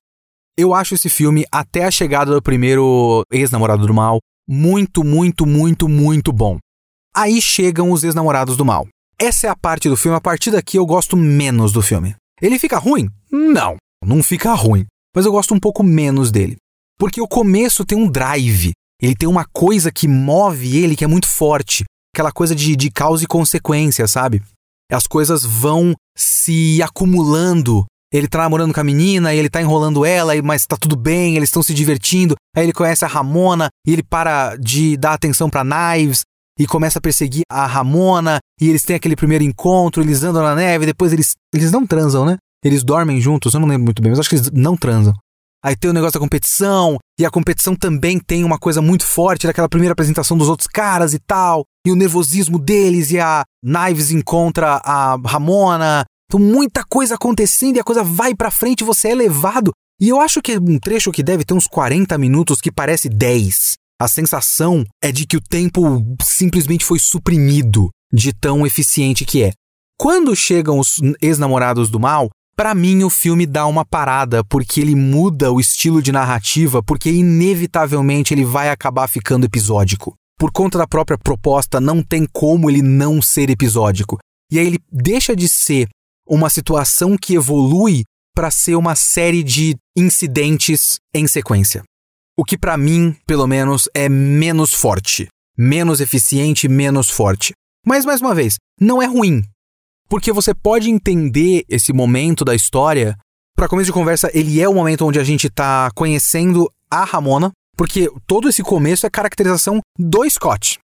[0.54, 5.88] Eu acho esse filme, até a chegada do primeiro ex-namorado do mal, muito, muito, muito,
[5.88, 6.58] muito bom.
[7.16, 8.86] Aí chegam os ex-namorados do mal.
[9.22, 12.16] Essa é a parte do filme, a partir daqui eu gosto menos do filme.
[12.40, 13.08] Ele fica ruim?
[13.30, 14.84] Não, não fica ruim.
[15.14, 16.56] Mas eu gosto um pouco menos dele.
[16.98, 21.06] Porque o começo tem um drive, ele tem uma coisa que move ele que é
[21.06, 21.84] muito forte.
[22.12, 24.42] Aquela coisa de, de causa e consequência, sabe?
[24.90, 27.86] As coisas vão se acumulando.
[28.12, 31.48] Ele tá namorando com a menina, ele tá enrolando ela, mas tá tudo bem, eles
[31.48, 32.34] estão se divertindo.
[32.56, 36.22] Aí ele conhece a Ramona e ele para de dar atenção para Knives
[36.62, 38.38] e começa a perseguir a Ramona.
[38.60, 42.24] E eles têm aquele primeiro encontro, eles andam na neve, depois eles, eles não transam,
[42.24, 42.36] né?
[42.64, 45.12] Eles dormem juntos, eu não lembro muito bem, mas acho que eles não transam.
[45.64, 49.46] Aí tem o negócio da competição, e a competição também tem uma coisa muito forte
[49.46, 54.12] daquela primeira apresentação dos outros caras e tal, e o nervosismo deles, e a Knives
[54.12, 56.04] encontra a Ramona.
[56.28, 59.72] Então, muita coisa acontecendo e a coisa vai pra frente, você é levado.
[60.00, 63.08] E eu acho que é um trecho que deve ter uns 40 minutos que parece
[63.08, 63.74] 10.
[64.02, 69.52] A sensação é de que o tempo simplesmente foi suprimido de tão eficiente que é.
[69.96, 74.96] Quando chegam os ex-namorados do mal, para mim, o filme dá uma parada porque ele
[74.96, 80.14] muda o estilo de narrativa, porque inevitavelmente ele vai acabar ficando episódico.
[80.36, 84.18] Por conta da própria proposta, não tem como ele não ser episódico.
[84.50, 85.88] E aí ele deixa de ser
[86.26, 88.02] uma situação que evolui
[88.34, 91.84] para ser uma série de incidentes em sequência.
[92.36, 97.52] O que para mim, pelo menos, é menos forte, menos eficiente, menos forte.
[97.86, 99.42] Mas mais uma vez, não é ruim,
[100.08, 103.16] porque você pode entender esse momento da história.
[103.54, 107.50] Para começo de conversa, ele é o momento onde a gente tá conhecendo a Ramona,
[107.76, 110.78] porque todo esse começo é caracterização do Scott.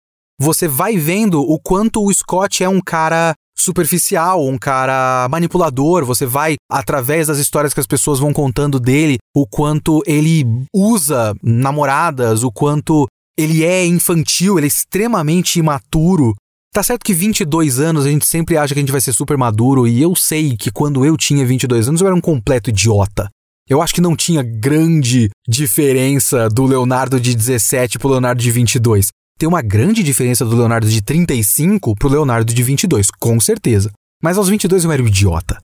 [0.41, 6.05] Você vai vendo o quanto o Scott é um cara superficial, um cara manipulador.
[6.05, 11.35] Você vai, através das histórias que as pessoas vão contando dele, o quanto ele usa
[11.43, 13.07] namoradas, o quanto
[13.39, 16.35] ele é infantil, ele é extremamente imaturo.
[16.73, 19.37] Tá certo que 22 anos a gente sempre acha que a gente vai ser super
[19.37, 23.29] maduro, e eu sei que quando eu tinha 22 anos eu era um completo idiota.
[23.69, 29.09] Eu acho que não tinha grande diferença do Leonardo de 17 pro Leonardo de 22.
[29.39, 33.91] Tem uma grande diferença do Leonardo de 35 pro Leonardo de 22, com certeza.
[34.23, 35.59] Mas aos 22 eu era um idiota.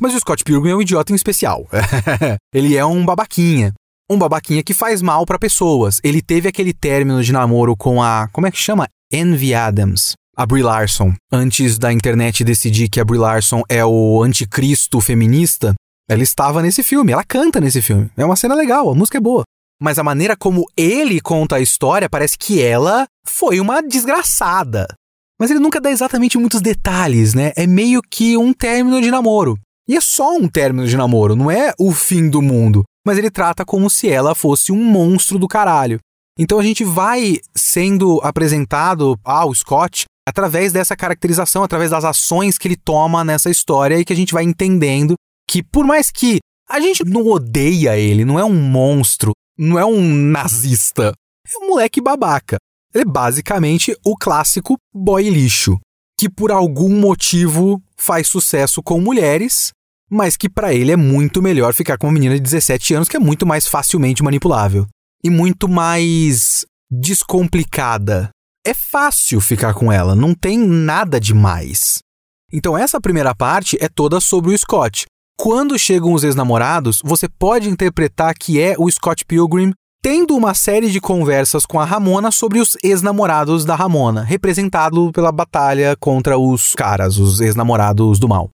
[0.00, 1.66] Mas o Scott Pilgrim é um idiota em especial.
[2.52, 3.72] ele é um babaquinha.
[4.10, 6.00] Um babaquinha que faz mal para pessoas.
[6.04, 8.28] Ele teve aquele término de namoro com a.
[8.32, 8.86] Como é que chama?
[9.12, 10.12] Envy Adams.
[10.36, 11.14] A Brie Larson.
[11.32, 15.74] Antes da internet decidir que a Brie Larson é o anticristo feminista,
[16.08, 18.10] ela estava nesse filme, ela canta nesse filme.
[18.16, 19.44] É uma cena legal, a música é boa.
[19.84, 24.86] Mas a maneira como ele conta a história parece que ela foi uma desgraçada.
[25.38, 27.52] Mas ele nunca dá exatamente muitos detalhes, né?
[27.54, 29.58] É meio que um término de namoro.
[29.86, 32.82] E é só um término de namoro, não é o fim do mundo.
[33.06, 35.98] Mas ele trata como se ela fosse um monstro do caralho.
[36.38, 42.68] Então a gente vai sendo apresentado ao Scott através dessa caracterização, através das ações que
[42.68, 45.14] ele toma nessa história e que a gente vai entendendo
[45.46, 46.38] que, por mais que
[46.70, 51.12] a gente não odeia ele, não é um monstro, não é um nazista,
[51.46, 52.56] é um moleque babaca.
[52.92, 55.78] Ele é basicamente o clássico boy lixo,
[56.18, 59.70] que por algum motivo faz sucesso com mulheres,
[60.10, 63.16] mas que para ele é muito melhor ficar com uma menina de 17 anos que
[63.16, 64.86] é muito mais facilmente manipulável
[65.22, 68.30] e muito mais descomplicada.
[68.66, 71.98] É fácil ficar com ela, não tem nada demais.
[72.52, 75.06] Então essa primeira parte é toda sobre o Scott.
[75.38, 80.90] Quando chegam os ex-namorados, você pode interpretar que é o Scott Pilgrim tendo uma série
[80.90, 86.74] de conversas com a Ramona sobre os ex-namorados da Ramona, representado pela batalha contra os
[86.74, 88.50] caras, os ex-namorados do mal.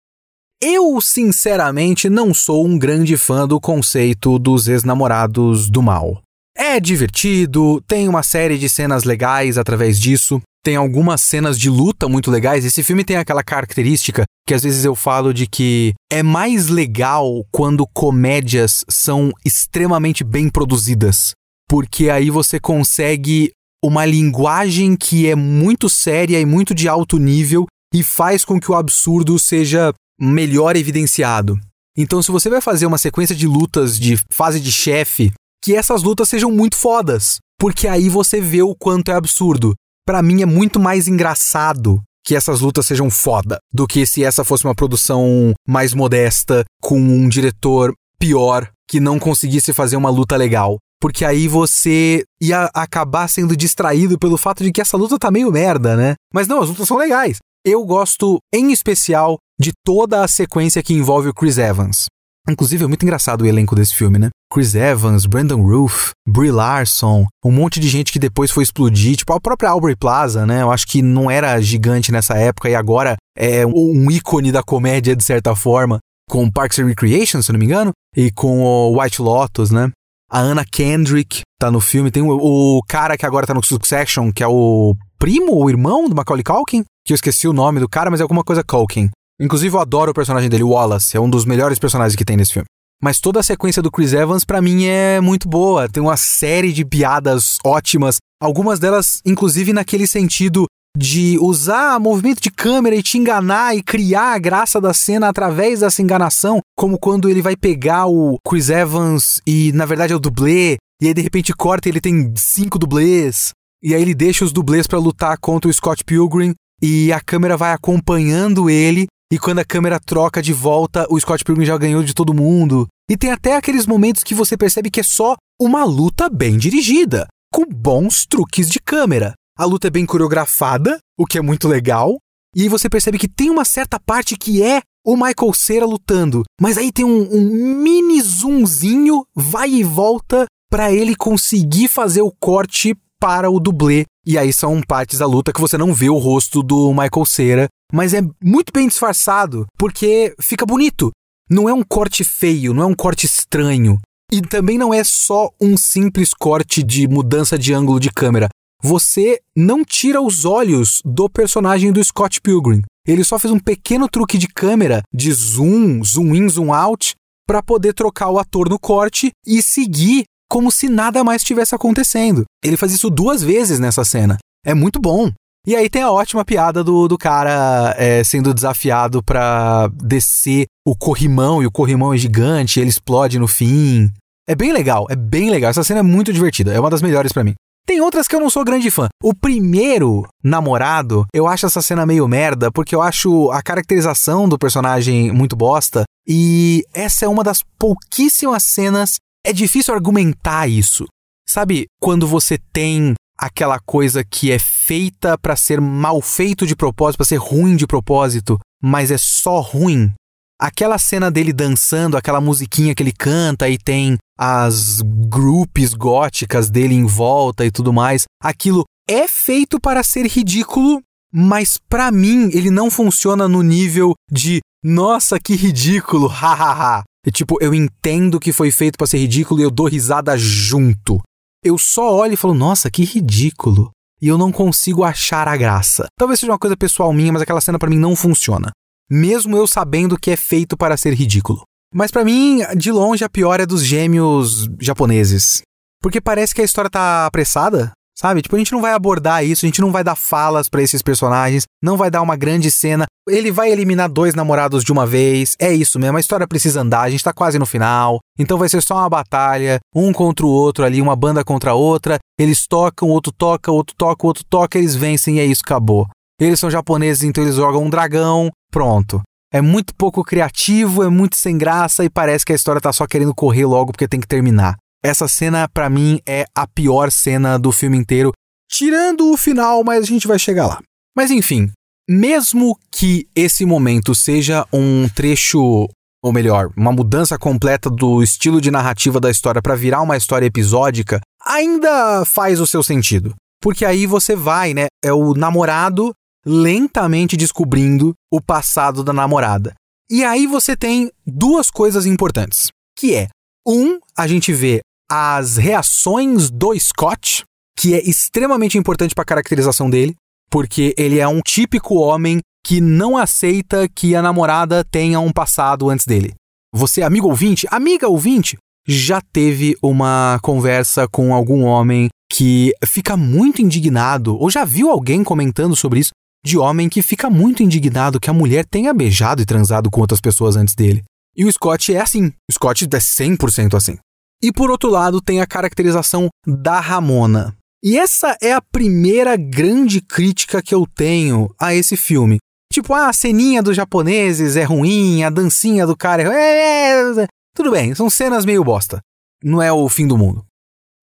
[0.61, 6.21] Eu, sinceramente, não sou um grande fã do conceito dos ex-namorados do mal.
[6.57, 12.09] É divertido, tem uma série de cenas legais através disso, tem algumas cenas de luta
[12.09, 12.65] muito legais.
[12.65, 17.47] Esse filme tem aquela característica que às vezes eu falo de que é mais legal
[17.53, 21.35] quando comédias são extremamente bem produzidas,
[21.71, 27.67] porque aí você consegue uma linguagem que é muito séria e muito de alto nível
[27.95, 31.57] e faz com que o absurdo seja melhor evidenciado.
[31.97, 35.31] Então, se você vai fazer uma sequência de lutas de fase de chefe,
[35.63, 39.73] que essas lutas sejam muito fodas, porque aí você vê o quanto é absurdo
[40.07, 44.45] para mim é muito mais engraçado que essas lutas sejam foda do que se essa
[44.45, 50.37] fosse uma produção mais modesta com um diretor pior que não conseguisse fazer uma luta
[50.37, 50.79] legal.
[51.01, 55.53] Porque aí você ia acabar sendo distraído pelo fato de que essa luta tá meio
[55.53, 56.15] merda, né?
[56.33, 57.39] Mas não, as lutas são legais.
[57.65, 62.07] Eu gosto, em especial, de toda a sequência que envolve o Chris Evans.
[62.49, 64.31] Inclusive, é muito engraçado o elenco desse filme, né?
[64.53, 69.33] Chris Evans, Brandon Roof, Brie Larson, um monte de gente que depois foi explodir, tipo
[69.33, 70.63] a própria Aubrey Plaza, né?
[70.63, 75.17] Eu acho que não era gigante nessa época e agora é um ícone da comédia
[75.17, 75.99] de certa forma,
[76.31, 79.91] com Parks and Recreation, se não me engano, e com o White Lotus, né?
[80.31, 84.33] A Anna Kendrick tá no filme, tem o, o cara que agora tá no Succession,
[84.33, 87.89] que é o primo ou irmão do Macaulay Culkin, que eu esqueci o nome do
[87.89, 89.09] cara, mas é alguma coisa Culkin.
[89.41, 91.17] Inclusive, eu adoro o personagem dele, Wallace.
[91.17, 92.67] É um dos melhores personagens que tem nesse filme.
[93.03, 95.89] Mas toda a sequência do Chris Evans, para mim, é muito boa.
[95.89, 98.17] Tem uma série de piadas ótimas.
[98.41, 104.33] Algumas delas, inclusive, naquele sentido de usar movimento de câmera e te enganar e criar
[104.33, 109.43] a graça da cena através dessa enganação, como quando ele vai pegar o Chris Evans
[109.47, 112.79] e na verdade é o dublê, e aí de repente corta e ele tem cinco
[112.79, 113.51] dublês,
[113.83, 117.59] e aí ele deixa os dublês para lutar contra o Scott Pilgrim e a câmera
[117.59, 122.03] vai acompanhando ele e quando a câmera troca de volta, o Scott Pilgrim já ganhou
[122.03, 122.87] de todo mundo.
[123.11, 127.27] E tem até aqueles momentos que você percebe que é só uma luta bem dirigida,
[127.53, 129.35] com bons truques de câmera.
[129.59, 132.19] A luta é bem coreografada, o que é muito legal.
[132.55, 136.43] E aí você percebe que tem uma certa parte que é o Michael Cera lutando,
[136.61, 142.33] mas aí tem um, um mini zoomzinho, vai e volta, para ele conseguir fazer o
[142.41, 144.05] corte para o dublê.
[144.27, 147.69] E aí são partes da luta que você não vê o rosto do Michael Cera
[147.93, 151.11] mas é muito bem disfarçado, porque fica bonito.
[151.49, 153.99] Não é um corte feio, não é um corte estranho.
[154.33, 158.49] E também não é só um simples corte de mudança de ângulo de câmera.
[158.83, 162.83] Você não tira os olhos do personagem do Scott Pilgrim.
[163.07, 167.15] Ele só fez um pequeno truque de câmera, de zoom, zoom in, zoom out,
[167.47, 172.45] para poder trocar o ator no corte e seguir como se nada mais estivesse acontecendo.
[172.65, 174.39] Ele faz isso duas vezes nessa cena.
[174.65, 175.33] É muito bom.
[175.67, 180.97] E aí tem a ótima piada do, do cara é, sendo desafiado para descer o
[180.97, 184.09] corrimão, e o corrimão é gigante, ele explode no fim.
[184.49, 185.71] É bem legal, é bem legal.
[185.71, 187.55] Essa cena é muito divertida, é uma das melhores para mim.
[187.85, 189.07] Tem outras que eu não sou grande fã.
[189.23, 194.59] O primeiro namorado, eu acho essa cena meio merda, porque eu acho a caracterização do
[194.59, 196.03] personagem muito bosta.
[196.27, 199.17] E essa é uma das pouquíssimas cenas.
[199.47, 201.07] É difícil argumentar isso.
[201.49, 207.19] Sabe quando você tem aquela coisa que é feita para ser mal feito de propósito,
[207.19, 210.13] para ser ruim de propósito, mas é só ruim?
[210.61, 216.97] Aquela cena dele dançando, aquela musiquinha que ele canta e tem as groups góticas dele
[216.97, 221.01] em volta e tudo mais, aquilo é feito para ser ridículo,
[221.33, 227.05] mas para mim ele não funciona no nível de nossa, que ridículo, hahaha.
[227.27, 231.21] E, tipo, eu entendo que foi feito para ser ridículo e eu dou risada junto.
[231.65, 233.91] Eu só olho e falo, nossa, que ridículo.
[234.23, 236.07] E eu não consigo achar a graça.
[236.17, 238.71] Talvez seja uma coisa pessoal minha, mas aquela cena para mim não funciona
[239.11, 241.63] mesmo eu sabendo que é feito para ser ridículo.
[241.95, 245.63] Mas para mim, de longe, a pior é dos gêmeos japoneses.
[246.03, 248.43] Porque parece que a história tá apressada, sabe?
[248.43, 251.03] Tipo, a gente não vai abordar isso, a gente não vai dar falas para esses
[251.03, 253.07] personagens, não vai dar uma grande cena.
[253.29, 257.03] Ele vai eliminar dois namorados de uma vez, é isso mesmo, a história precisa andar,
[257.03, 258.19] a gente tá quase no final.
[258.39, 261.75] Então vai ser só uma batalha, um contra o outro ali, uma banda contra a
[261.75, 262.19] outra.
[262.39, 266.07] Eles tocam, outro toca, outro toca, outro toca, eles vencem e é isso, acabou.
[266.41, 269.23] Eles são japoneses, então eles jogam um dragão, pronto.
[269.53, 273.07] É muito pouco criativo, é muito sem graça e parece que a história tá só
[273.07, 274.77] querendo correr logo porque tem que terminar.
[275.07, 278.33] Essa cena, para mim, é a pior cena do filme inteiro,
[278.69, 280.81] tirando o final, mas a gente vai chegar lá.
[281.17, 281.71] Mas enfim,
[282.11, 285.87] mesmo que esse momento seja um trecho,
[286.21, 290.45] ou melhor, uma mudança completa do estilo de narrativa da história para virar uma história
[290.45, 293.33] episódica, ainda faz o seu sentido.
[293.63, 294.89] Porque aí você vai, né?
[295.05, 296.13] É o namorado
[296.45, 299.73] lentamente descobrindo o passado da namorada.
[300.11, 303.29] E aí você tem duas coisas importantes, que é,
[303.65, 307.45] um, a gente vê as reações do Scott,
[307.79, 310.15] que é extremamente importante para a caracterização dele,
[310.51, 315.89] porque ele é um típico homem que não aceita que a namorada tenha um passado
[315.89, 316.35] antes dele.
[316.75, 323.63] Você, amigo ouvinte, amiga ouvinte, já teve uma conversa com algum homem que fica muito
[323.63, 326.11] indignado, ou já viu alguém comentando sobre isso,
[326.45, 330.21] de homem que fica muito indignado que a mulher tenha beijado e transado com outras
[330.21, 331.03] pessoas antes dele.
[331.37, 332.33] E o Scott é assim.
[332.49, 333.99] O Scott é 100% assim.
[334.43, 337.57] E por outro lado, tem a caracterização da Ramona.
[337.83, 342.39] E essa é a primeira grande crítica que eu tenho a esse filme.
[342.73, 346.27] Tipo, ah, a ceninha dos japoneses é ruim, a dancinha do cara é...
[346.27, 347.27] é, é...
[347.55, 349.01] Tudo bem, são cenas meio bosta.
[349.43, 350.45] Não é o fim do mundo.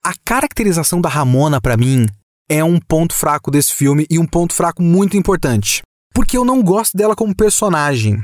[0.05, 2.05] A caracterização da Ramona, para mim,
[2.49, 5.81] é um ponto fraco desse filme e um ponto fraco muito importante.
[6.13, 8.21] Porque eu não gosto dela como personagem.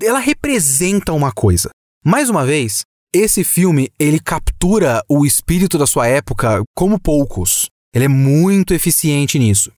[0.00, 1.70] Ela representa uma coisa.
[2.04, 2.82] Mais uma vez,
[3.14, 7.66] esse filme ele captura o espírito da sua época como poucos.
[7.94, 9.72] Ele é muito eficiente nisso.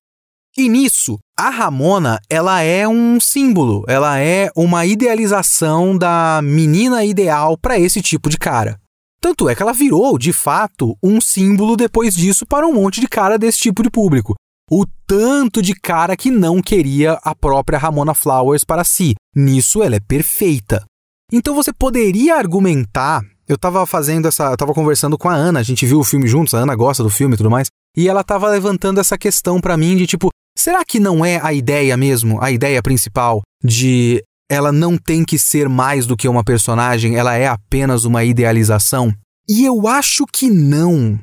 [0.56, 7.56] E nisso, a Ramona, ela é um símbolo, ela é uma idealização da menina ideal
[7.56, 8.76] para esse tipo de cara.
[9.20, 13.06] Tanto é que ela virou, de fato, um símbolo depois disso para um monte de
[13.06, 14.34] cara desse tipo de público.
[14.70, 19.14] O tanto de cara que não queria a própria Ramona Flowers para si.
[19.34, 20.84] Nisso ela é perfeita.
[21.32, 23.22] Então você poderia argumentar.
[23.46, 24.50] Eu estava fazendo essa.
[24.50, 27.02] Eu tava conversando com a Ana, a gente viu o filme juntos, a Ana gosta
[27.02, 27.68] do filme e tudo mais.
[27.96, 31.52] E ela estava levantando essa questão para mim de tipo, será que não é a
[31.52, 36.44] ideia mesmo, a ideia principal de ela não tem que ser mais do que uma
[36.44, 39.12] personagem, ela é apenas uma idealização?
[39.48, 41.18] E eu acho que não.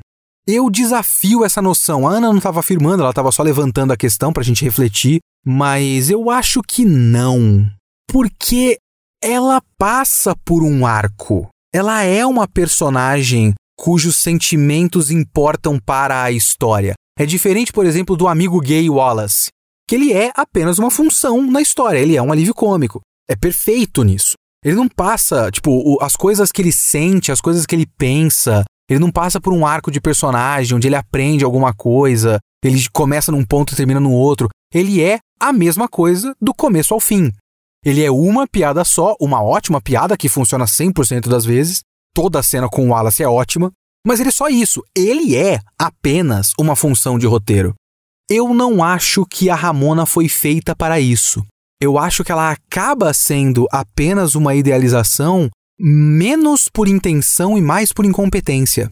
[0.46, 2.06] Eu desafio essa noção.
[2.06, 5.18] A Ana não estava afirmando, ela estava só levantando a questão para a gente refletir,
[5.44, 7.68] mas eu acho que não.
[8.08, 8.78] Porque
[9.26, 11.48] ela passa por um arco.
[11.74, 16.94] Ela é uma personagem cujos sentimentos importam para a história.
[17.18, 19.48] É diferente, por exemplo, do amigo gay Wallace,
[19.88, 24.02] que ele é apenas uma função na história, ele é um alívio cômico é perfeito
[24.02, 24.34] nisso.
[24.64, 29.00] Ele não passa, tipo, as coisas que ele sente, as coisas que ele pensa, ele
[29.00, 33.44] não passa por um arco de personagem onde ele aprende alguma coisa, ele começa num
[33.44, 34.48] ponto e termina no outro.
[34.72, 37.32] Ele é a mesma coisa do começo ao fim.
[37.86, 41.82] Ele é uma piada só, uma ótima piada que funciona 100% das vezes.
[42.12, 43.70] Toda a cena com o Wallace é ótima,
[44.04, 44.82] mas ele é só isso.
[44.96, 47.74] Ele é apenas uma função de roteiro.
[48.28, 51.46] Eu não acho que a Ramona foi feita para isso
[51.80, 58.04] eu acho que ela acaba sendo apenas uma idealização menos por intenção e mais por
[58.06, 58.88] incompetência.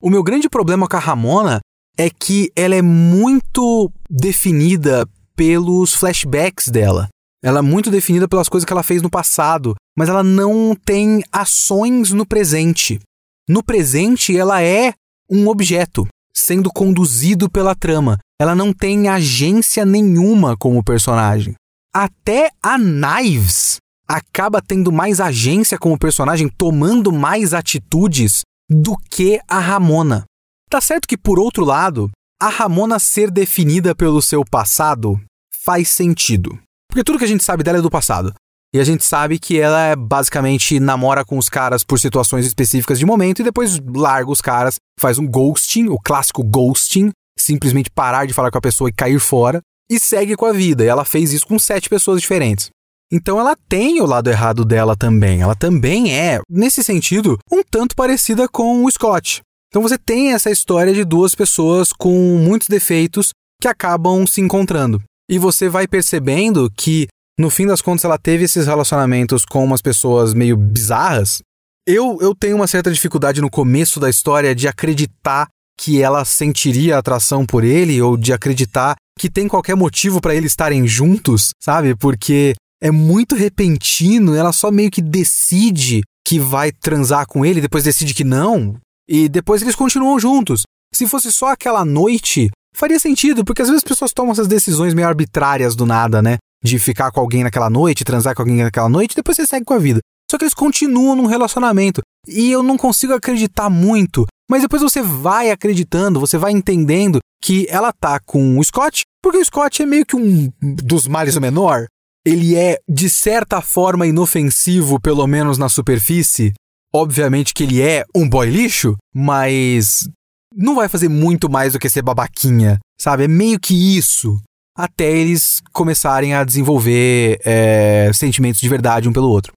[0.00, 1.60] O meu grande problema com a Ramona
[1.98, 7.08] é que ela é muito definida pelos flashbacks dela.
[7.44, 11.22] Ela é muito definida pelas coisas que ela fez no passado, mas ela não tem
[11.32, 13.00] ações no presente.
[13.48, 14.94] No presente, ela é
[15.30, 16.06] um objeto.
[16.34, 18.18] sendo conduzido pela trama.
[18.40, 21.54] Ela não tem agência nenhuma como personagem.
[21.94, 23.76] Até a Knives
[24.08, 30.24] acaba tendo mais agência como personagem, tomando mais atitudes do que a Ramona.
[30.70, 35.20] Tá certo que, por outro lado, a Ramona ser definida pelo seu passado
[35.64, 36.58] faz sentido.
[36.92, 38.34] Porque tudo que a gente sabe dela é do passado.
[38.74, 42.98] E a gente sabe que ela é, basicamente namora com os caras por situações específicas
[42.98, 48.26] de momento e depois larga os caras, faz um ghosting, o clássico ghosting, simplesmente parar
[48.26, 50.84] de falar com a pessoa e cair fora, e segue com a vida.
[50.84, 52.68] E ela fez isso com sete pessoas diferentes.
[53.10, 55.40] Então ela tem o lado errado dela também.
[55.40, 59.40] Ela também é, nesse sentido, um tanto parecida com o Scott.
[59.68, 63.30] Então você tem essa história de duas pessoas com muitos defeitos
[63.62, 65.02] que acabam se encontrando.
[65.28, 67.06] E você vai percebendo que,
[67.38, 71.40] no fim das contas, ela teve esses relacionamentos com umas pessoas meio bizarras.
[71.86, 75.48] Eu, eu tenho uma certa dificuldade no começo da história de acreditar
[75.78, 80.52] que ela sentiria atração por ele ou de acreditar que tem qualquer motivo para eles
[80.52, 81.94] estarem juntos, sabe?
[81.96, 87.84] Porque é muito repentino, ela só meio que decide que vai transar com ele, depois
[87.84, 88.76] decide que não,
[89.08, 90.62] e depois eles continuam juntos.
[90.94, 94.94] Se fosse só aquela noite, faria sentido, porque às vezes as pessoas tomam essas decisões
[94.94, 96.38] meio arbitrárias do nada, né?
[96.64, 99.74] De ficar com alguém naquela noite, transar com alguém naquela noite, depois você segue com
[99.74, 100.00] a vida.
[100.30, 102.00] Só que eles continuam num relacionamento.
[102.26, 104.26] E eu não consigo acreditar muito.
[104.50, 109.38] Mas depois você vai acreditando, você vai entendendo que ela tá com o Scott, porque
[109.38, 111.86] o Scott é meio que um dos males o menor
[112.24, 116.52] ele é, de certa forma, inofensivo, pelo menos na superfície.
[116.94, 120.08] Obviamente que ele é um boy lixo, mas
[120.54, 123.24] não vai fazer muito mais do que ser babaquinha, sabe?
[123.24, 124.40] É meio que isso.
[124.76, 129.52] Até eles começarem a desenvolver é, sentimentos de verdade um pelo outro.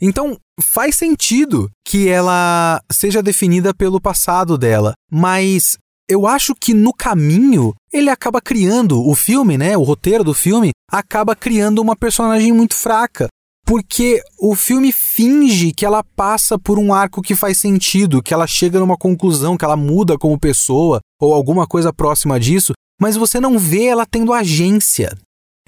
[0.00, 5.76] Então, faz sentido que ela seja definida pelo passado dela, mas
[6.08, 9.76] eu acho que no caminho ele acaba criando o filme, né?
[9.76, 13.28] O roteiro do filme acaba criando uma personagem muito fraca.
[13.68, 18.46] Porque o filme finge que ela passa por um arco que faz sentido, que ela
[18.46, 23.38] chega numa conclusão, que ela muda como pessoa, ou alguma coisa próxima disso, mas você
[23.38, 25.14] não vê ela tendo agência.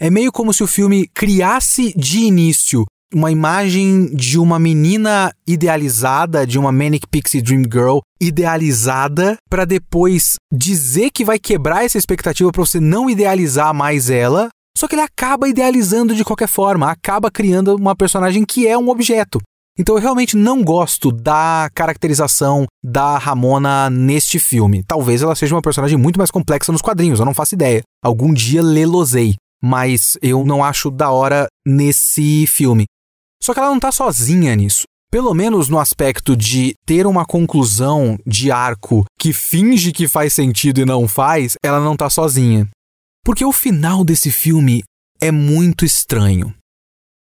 [0.01, 6.47] É meio como se o filme criasse de início uma imagem de uma menina idealizada,
[6.47, 12.51] de uma Manic Pixie Dream Girl idealizada, para depois dizer que vai quebrar essa expectativa
[12.51, 14.49] para você não idealizar mais ela.
[14.81, 18.89] Só que ele acaba idealizando de qualquer forma, acaba criando uma personagem que é um
[18.89, 19.39] objeto.
[19.79, 24.83] Então eu realmente não gosto da caracterização da Ramona neste filme.
[24.83, 27.83] Talvez ela seja uma personagem muito mais complexa nos quadrinhos, eu não faço ideia.
[28.03, 32.87] Algum dia lelosei, mas eu não acho da hora nesse filme.
[33.43, 34.85] Só que ela não tá sozinha nisso.
[35.11, 40.81] Pelo menos no aspecto de ter uma conclusão de arco que finge que faz sentido
[40.81, 42.67] e não faz, ela não tá sozinha.
[43.25, 44.83] Porque o final desse filme
[45.21, 46.55] é muito estranho.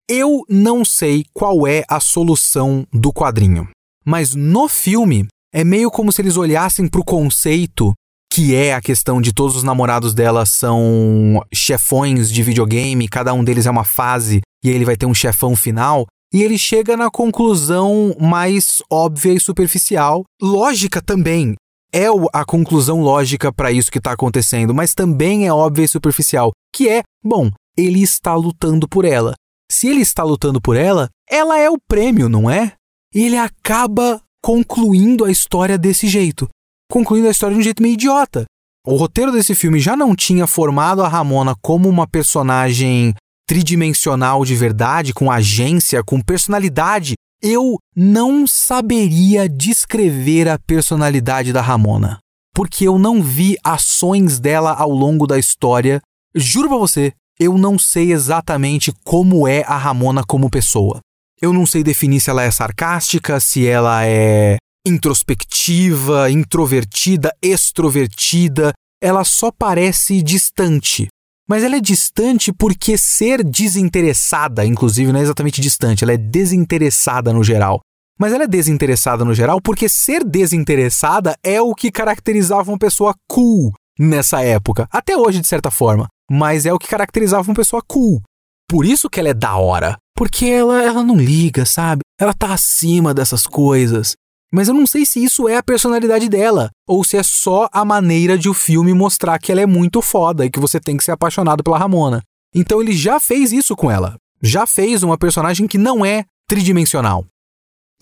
[0.08, 3.68] Eu não sei qual é a solução do quadrinho,
[4.04, 7.94] mas no filme é meio como se eles olhassem para o conceito
[8.32, 13.42] que é a questão de todos os namorados dela são chefões de videogame, cada um
[13.42, 17.10] deles é uma fase e ele vai ter um chefão final, e ele chega na
[17.10, 20.22] conclusão mais óbvia e superficial.
[20.40, 21.54] Lógica também
[21.92, 26.52] é a conclusão lógica para isso que está acontecendo, mas também é óbvia e superficial,
[26.74, 29.34] que é, bom, ele está lutando por ela.
[29.70, 32.72] Se ele está lutando por ela, ela é o prêmio, não é?
[33.14, 36.48] Ele acaba concluindo a história desse jeito,
[36.90, 38.44] concluindo a história de um jeito meio idiota.
[38.86, 43.14] O roteiro desse filme já não tinha formado a Ramona como uma personagem
[43.46, 52.18] tridimensional de verdade, com agência, com personalidade, eu não saberia descrever a personalidade da Ramona.
[52.54, 56.00] Porque eu não vi ações dela ao longo da história.
[56.34, 61.00] Juro pra você, eu não sei exatamente como é a Ramona como pessoa.
[61.40, 68.72] Eu não sei definir se ela é sarcástica, se ela é introspectiva, introvertida, extrovertida.
[69.02, 71.08] Ela só parece distante
[71.50, 77.32] mas ela é distante porque ser desinteressada, inclusive, não é exatamente distante, ela é desinteressada
[77.32, 77.80] no geral.
[78.16, 83.16] Mas ela é desinteressada no geral porque ser desinteressada é o que caracterizava uma pessoa
[83.28, 84.86] cool nessa época.
[84.92, 86.06] Até hoje, de certa forma.
[86.30, 88.22] Mas é o que caracterizava uma pessoa cool.
[88.68, 89.96] Por isso que ela é da hora.
[90.16, 92.02] Porque ela, ela não liga, sabe?
[92.20, 94.14] Ela tá acima dessas coisas.
[94.52, 97.84] Mas eu não sei se isso é a personalidade dela, ou se é só a
[97.84, 101.04] maneira de o filme mostrar que ela é muito foda e que você tem que
[101.04, 102.20] ser apaixonado pela Ramona.
[102.54, 104.16] Então ele já fez isso com ela.
[104.42, 107.24] Já fez uma personagem que não é tridimensional.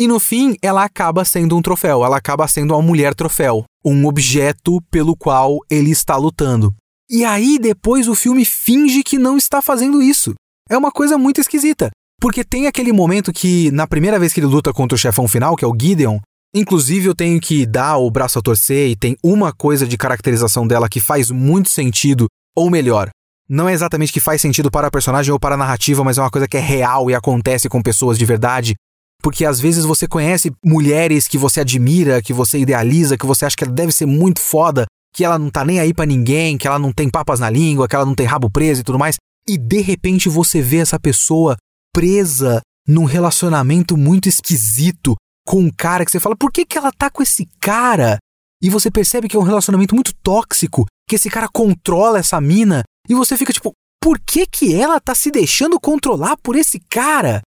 [0.00, 4.06] E no fim, ela acaba sendo um troféu, ela acaba sendo uma mulher troféu, um
[4.06, 6.72] objeto pelo qual ele está lutando.
[7.10, 10.34] E aí depois o filme finge que não está fazendo isso.
[10.70, 11.90] É uma coisa muito esquisita.
[12.20, 15.56] Porque tem aquele momento que, na primeira vez que ele luta contra o chefão final,
[15.56, 16.18] que é o Gideon,
[16.54, 20.66] inclusive eu tenho que dar o braço a torcer e tem uma coisa de caracterização
[20.66, 22.26] dela que faz muito sentido,
[22.56, 23.10] ou melhor,
[23.48, 26.20] não é exatamente que faz sentido para a personagem ou para a narrativa, mas é
[26.20, 28.74] uma coisa que é real e acontece com pessoas de verdade.
[29.22, 33.56] Porque às vezes você conhece mulheres que você admira, que você idealiza, que você acha
[33.56, 34.84] que ela deve ser muito foda,
[35.14, 37.88] que ela não tá nem aí para ninguém, que ela não tem papas na língua,
[37.88, 39.16] que ela não tem rabo preso e tudo mais.
[39.48, 41.56] E de repente você vê essa pessoa
[41.92, 45.16] presa num relacionamento muito esquisito
[45.48, 48.18] com um cara que você fala, por que, que ela tá com esse cara?
[48.62, 52.82] E você percebe que é um relacionamento muito tóxico, que esse cara controla essa mina,
[53.08, 57.40] e você fica tipo, por que que ela tá se deixando controlar por esse cara?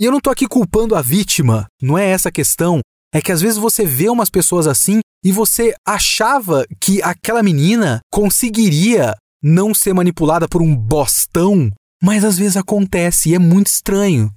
[0.00, 2.80] E eu não tô aqui culpando a vítima, não é essa a questão.
[3.14, 8.00] É que às vezes você vê umas pessoas assim e você achava que aquela menina
[8.12, 11.70] conseguiria não ser manipulada por um bostão
[12.04, 14.30] mas às vezes acontece e é muito estranho.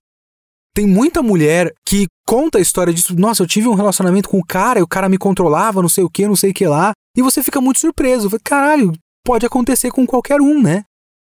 [0.77, 3.15] Tem muita mulher que conta a história disso.
[3.17, 6.03] Nossa, eu tive um relacionamento com o cara e o cara me controlava, não sei
[6.03, 6.91] o que, não sei o que lá.
[7.17, 8.29] E você fica muito surpreso.
[8.43, 8.93] Caralho,
[9.25, 10.83] pode acontecer com qualquer um, né?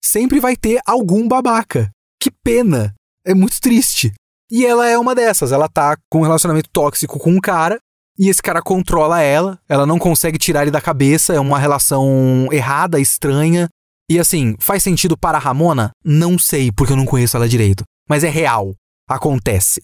[0.04, 1.90] Sempre vai ter algum babaca.
[2.22, 2.94] Que pena.
[3.24, 4.12] É muito triste.
[4.52, 5.50] E ela é uma dessas.
[5.50, 7.78] Ela tá com um relacionamento tóxico com um cara
[8.18, 9.58] e esse cara controla ela.
[9.66, 11.32] Ela não consegue tirar ele da cabeça.
[11.32, 13.66] É uma relação errada, estranha.
[14.10, 15.88] E assim, faz sentido para a Ramona?
[16.04, 17.82] Não sei, porque eu não conheço ela direito.
[18.06, 18.74] Mas é real.
[19.08, 19.82] Acontece.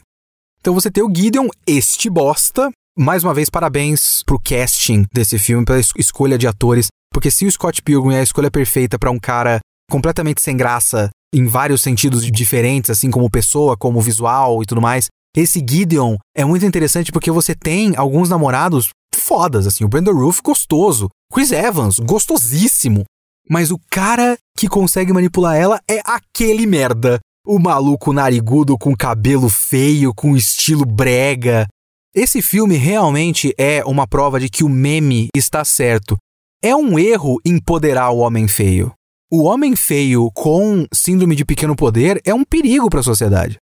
[0.61, 2.71] Então você tem o Gideon, este bosta.
[2.97, 6.89] Mais uma vez, parabéns pro casting desse filme, pela escolha de atores.
[7.13, 9.61] Porque se o Scott Pilgrim é a escolha perfeita para um cara
[9.91, 15.09] completamente sem graça, em vários sentidos diferentes, assim como pessoa, como visual e tudo mais,
[15.37, 20.41] esse Gideon é muito interessante porque você tem alguns namorados fodas, assim, o Brandon Roof
[20.43, 23.05] gostoso, Chris Evans gostosíssimo,
[23.51, 27.19] mas o cara que consegue manipular ela é aquele merda.
[27.47, 31.67] O maluco narigudo com cabelo feio, com estilo brega.
[32.15, 36.17] Esse filme realmente é uma prova de que o meme está certo.
[36.63, 38.95] É um erro empoderar o homem feio.
[39.31, 43.59] O homem feio com síndrome de pequeno poder é um perigo para a sociedade.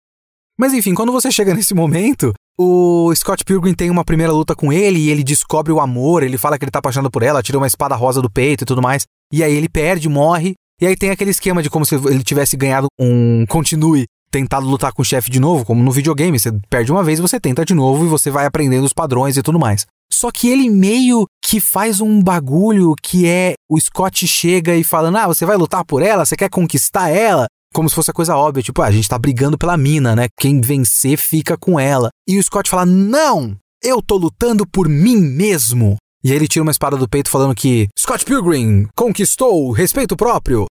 [0.60, 4.72] Mas enfim, quando você chega nesse momento, o Scott Pilgrim tem uma primeira luta com
[4.72, 7.58] ele e ele descobre o amor, ele fala que ele tá apaixonado por ela, tira
[7.58, 9.08] uma espada rosa do peito e tudo mais.
[9.34, 10.54] E aí ele perde, morre.
[10.82, 14.92] E aí tem aquele esquema de como se ele tivesse ganhado um continue, tentado lutar
[14.92, 16.40] com o chefe de novo, como no videogame.
[16.40, 19.44] Você perde uma vez, você tenta de novo e você vai aprendendo os padrões e
[19.44, 19.86] tudo mais.
[20.12, 25.18] Só que ele meio que faz um bagulho que é o Scott chega e falando:
[25.18, 26.26] Ah, você vai lutar por ela?
[26.26, 27.46] Você quer conquistar ela?
[27.74, 30.28] Como se fosse a coisa óbvia, tipo, ah, a gente tá brigando pela mina, né?
[30.38, 32.10] Quem vencer fica com ela.
[32.28, 33.56] E o Scott fala: Não!
[33.84, 35.98] Eu tô lutando por mim mesmo.
[36.24, 40.16] E aí ele tira uma espada do peito falando que Scott Pilgrim conquistou o respeito
[40.16, 40.66] próprio.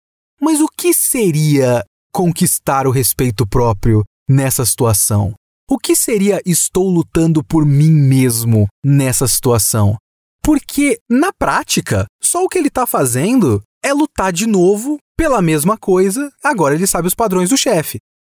[0.41, 1.83] Mas o que seria
[2.13, 5.33] conquistar o respeito próprio nessa situação?
[5.69, 9.97] O que seria estou lutando por mim mesmo nessa situação?
[10.43, 15.77] Porque, na prática, só o que ele está fazendo é lutar de novo pela mesma
[15.77, 17.97] coisa, agora ele sabe os padrões do chefe.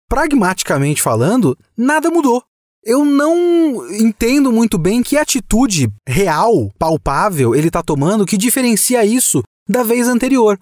[0.08, 2.42] Pragmaticamente falando, nada mudou
[2.88, 9.44] eu não entendo muito bem que atitude real, palpável, ele tá tomando que diferencia isso
[9.68, 10.58] da vez anterior.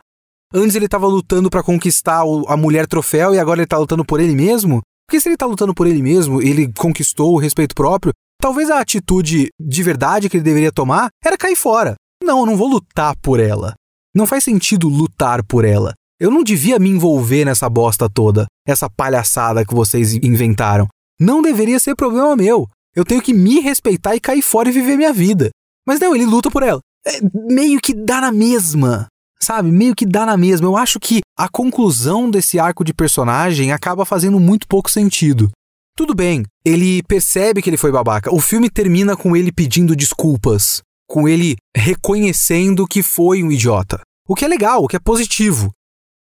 [0.53, 4.19] Antes ele estava lutando para conquistar a mulher troféu e agora ele tá lutando por
[4.19, 4.81] ele mesmo?
[5.07, 8.79] Porque se ele tá lutando por ele mesmo, ele conquistou o respeito próprio, talvez a
[8.79, 11.95] atitude de verdade que ele deveria tomar era cair fora.
[12.23, 13.73] Não, eu não vou lutar por ela.
[14.15, 15.93] Não faz sentido lutar por ela.
[16.19, 20.87] Eu não devia me envolver nessa bosta toda, essa palhaçada que vocês inventaram.
[21.19, 22.67] Não deveria ser problema meu.
[22.95, 25.49] Eu tenho que me respeitar e cair fora e viver minha vida.
[25.85, 26.79] Mas não, ele luta por ela.
[27.05, 29.07] É, meio que dá na mesma.
[29.41, 29.71] Sabe?
[29.71, 30.67] Meio que dá na mesma.
[30.67, 35.51] Eu acho que a conclusão desse arco de personagem acaba fazendo muito pouco sentido.
[35.97, 38.33] Tudo bem, ele percebe que ele foi babaca.
[38.33, 44.01] O filme termina com ele pedindo desculpas, com ele reconhecendo que foi um idiota.
[44.27, 45.71] O que é legal, o que é positivo.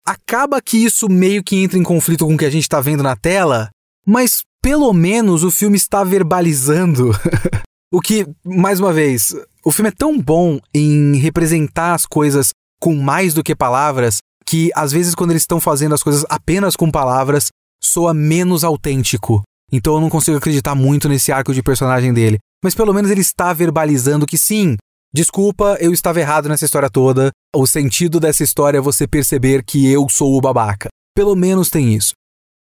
[0.06, 3.02] Acaba que isso meio que entra em conflito com o que a gente está vendo
[3.02, 3.70] na tela,
[4.06, 7.12] mas pelo menos o filme está verbalizando.
[7.92, 9.34] o que, mais uma vez,
[9.66, 12.52] o filme é tão bom em representar as coisas
[12.84, 16.76] com mais do que palavras que às vezes quando eles estão fazendo as coisas apenas
[16.76, 17.48] com palavras
[17.82, 19.42] soa menos autêntico.
[19.72, 22.40] Então eu não consigo acreditar muito nesse arco de personagem dele.
[22.62, 24.76] Mas pelo menos ele está verbalizando que sim,
[25.16, 27.32] desculpa, eu estava errado nessa história toda.
[27.56, 30.90] O sentido dessa história é você perceber que eu sou o babaca.
[31.16, 32.12] Pelo menos tem isso.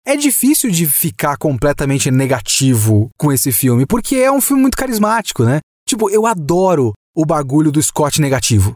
[0.06, 5.42] é difícil de ficar completamente negativo com esse filme, porque é um filme muito carismático,
[5.42, 5.58] né?
[5.88, 8.74] Tipo, eu adoro o bagulho do Scott negativo.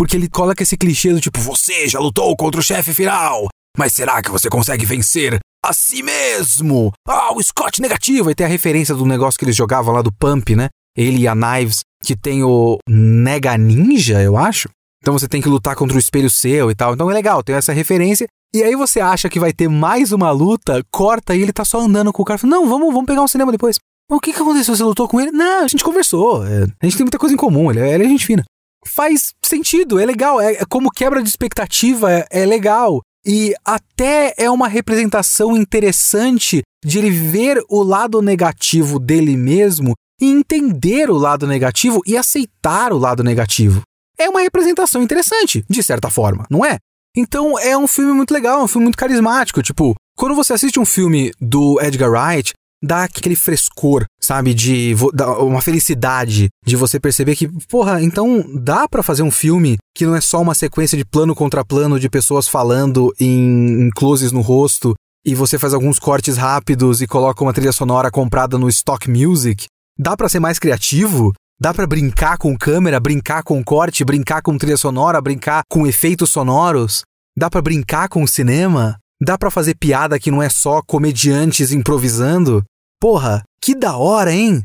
[0.00, 3.92] Porque ele coloca esse clichê do tipo, você já lutou contra o chefe final, mas
[3.92, 6.90] será que você consegue vencer a si mesmo?
[7.06, 8.30] Ah, o Scott negativo.
[8.30, 10.68] E tem a referência do negócio que eles jogavam lá do Pump, né?
[10.96, 14.70] Ele e a Knives, que tem o Nega Ninja, eu acho.
[15.02, 16.94] Então você tem que lutar contra o espelho seu e tal.
[16.94, 18.26] Então é legal, tem essa referência.
[18.54, 21.78] E aí você acha que vai ter mais uma luta, corta e ele tá só
[21.78, 22.40] andando com o cara.
[22.44, 23.76] Não, vamos, vamos pegar um cinema depois.
[24.10, 24.74] O que, que aconteceu?
[24.74, 25.30] Você lutou com ele?
[25.30, 26.46] Não, a gente conversou.
[26.46, 27.70] É, a gente tem muita coisa em comum.
[27.70, 28.42] Ele, é, ele é gente fina.
[28.86, 30.40] Faz sentido, é legal.
[30.40, 33.00] É, é como quebra de expectativa, é, é legal.
[33.24, 40.30] E até é uma representação interessante de ele ver o lado negativo dele mesmo e
[40.30, 43.82] entender o lado negativo e aceitar o lado negativo.
[44.18, 46.78] É uma representação interessante, de certa forma, não é?
[47.16, 49.62] Então é um filme muito legal, é um filme muito carismático.
[49.62, 52.52] Tipo, quando você assiste um filme do Edgar Wright,
[52.82, 54.54] dá aquele frescor, sabe?
[54.54, 54.94] De
[55.40, 60.14] uma felicidade de você perceber que, porra, então dá para fazer um filme que não
[60.14, 64.40] é só uma sequência de plano contra plano de pessoas falando em, em closes no
[64.40, 64.94] rosto
[65.26, 69.66] e você faz alguns cortes rápidos e coloca uma trilha sonora comprada no stock music.
[69.98, 71.32] Dá para ser mais criativo?
[71.60, 76.30] Dá para brincar com câmera, brincar com corte, brincar com trilha sonora, brincar com efeitos
[76.30, 77.02] sonoros?
[77.36, 78.96] Dá para brincar com cinema?
[79.20, 82.62] Dá para fazer piada que não é só comediantes improvisando?
[83.00, 84.62] Porra, que da hora, hein?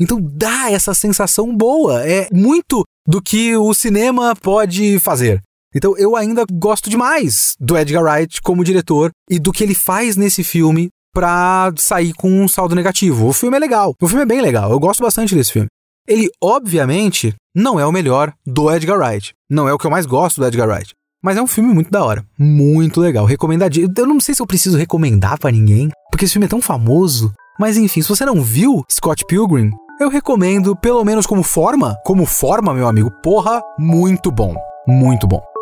[0.00, 2.02] Então dá essa sensação boa.
[2.08, 5.40] É muito do que o cinema pode fazer.
[5.74, 10.16] Então eu ainda gosto demais do Edgar Wright como diretor e do que ele faz
[10.16, 13.26] nesse filme pra sair com um saldo negativo.
[13.26, 13.94] O filme é legal.
[14.00, 14.70] O filme é bem legal.
[14.70, 15.68] Eu gosto bastante desse filme.
[16.08, 19.32] Ele, obviamente, não é o melhor do Edgar Wright.
[19.50, 20.92] Não é o que eu mais gosto do Edgar Wright.
[21.22, 22.24] Mas é um filme muito da hora.
[22.38, 23.24] Muito legal.
[23.24, 23.90] Recomendadinho.
[23.96, 27.32] Eu não sei se eu preciso recomendar para ninguém, porque esse filme é tão famoso.
[27.58, 31.96] Mas enfim, se você não viu Scott Pilgrim, eu recomendo, pelo menos como forma.
[32.04, 33.10] Como forma, meu amigo.
[33.22, 34.54] Porra, muito bom.
[34.86, 35.53] Muito bom.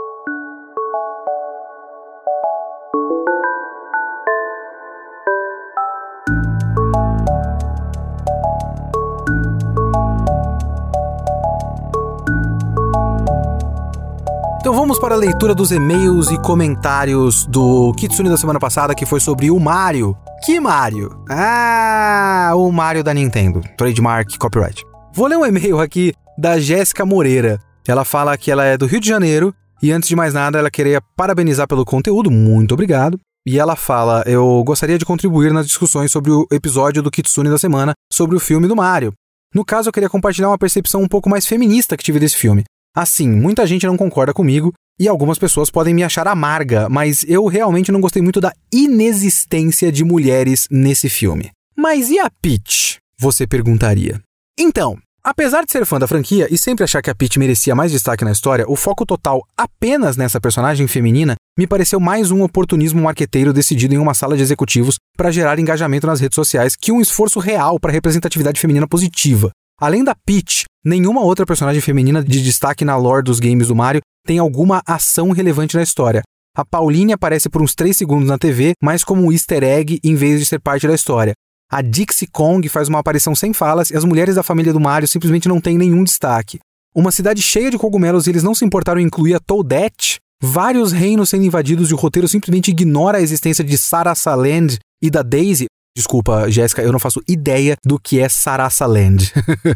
[14.83, 19.21] Vamos para a leitura dos e-mails e comentários do Kitsune da semana passada, que foi
[19.21, 20.17] sobre o Mario.
[20.45, 21.23] Que Mario?
[21.31, 23.61] Ah, o Mario da Nintendo.
[23.79, 24.85] Trademark copyright.
[25.15, 27.61] Vou ler um e-mail aqui da Jéssica Moreira.
[27.87, 30.69] Ela fala que ela é do Rio de Janeiro e antes de mais nada ela
[30.69, 32.29] queria parabenizar pelo conteúdo.
[32.29, 33.21] Muito obrigado.
[33.47, 37.57] E ela fala: Eu gostaria de contribuir nas discussões sobre o episódio do Kitsune da
[37.59, 39.13] semana sobre o filme do Mario.
[39.55, 42.65] No caso, eu queria compartilhar uma percepção um pouco mais feminista que tive desse filme.
[42.95, 47.47] Assim, muita gente não concorda comigo e algumas pessoas podem me achar amarga, mas eu
[47.47, 51.51] realmente não gostei muito da inexistência de mulheres nesse filme.
[51.75, 52.99] Mas e a Peach?
[53.19, 54.21] Você perguntaria.
[54.59, 57.91] Então, apesar de ser fã da franquia e sempre achar que a Peach merecia mais
[57.91, 63.03] destaque na história, o foco total apenas nessa personagem feminina me pareceu mais um oportunismo
[63.03, 67.01] marqueteiro decidido em uma sala de executivos para gerar engajamento nas redes sociais que um
[67.01, 69.51] esforço real para representatividade feminina positiva.
[69.83, 74.01] Além da Peach, nenhuma outra personagem feminina de destaque na lore dos games do Mario
[74.25, 76.23] tem alguma ação relevante na história.
[76.57, 80.15] A Pauline aparece por uns 3 segundos na TV, mais como um easter egg em
[80.15, 81.33] vez de ser parte da história.
[81.69, 85.09] A Dixie Kong faz uma aparição sem falas e as mulheres da família do Mario
[85.09, 86.61] simplesmente não têm nenhum destaque.
[86.95, 90.21] Uma cidade cheia de cogumelos e eles não se importaram em incluir a Toadette.
[90.41, 95.11] Vários reinos sendo invadidos e o roteiro simplesmente ignora a existência de Sarasa Land e
[95.11, 95.67] da Daisy,
[95.97, 99.33] Desculpa, Jéssica, eu não faço ideia do que é Sarasa Land.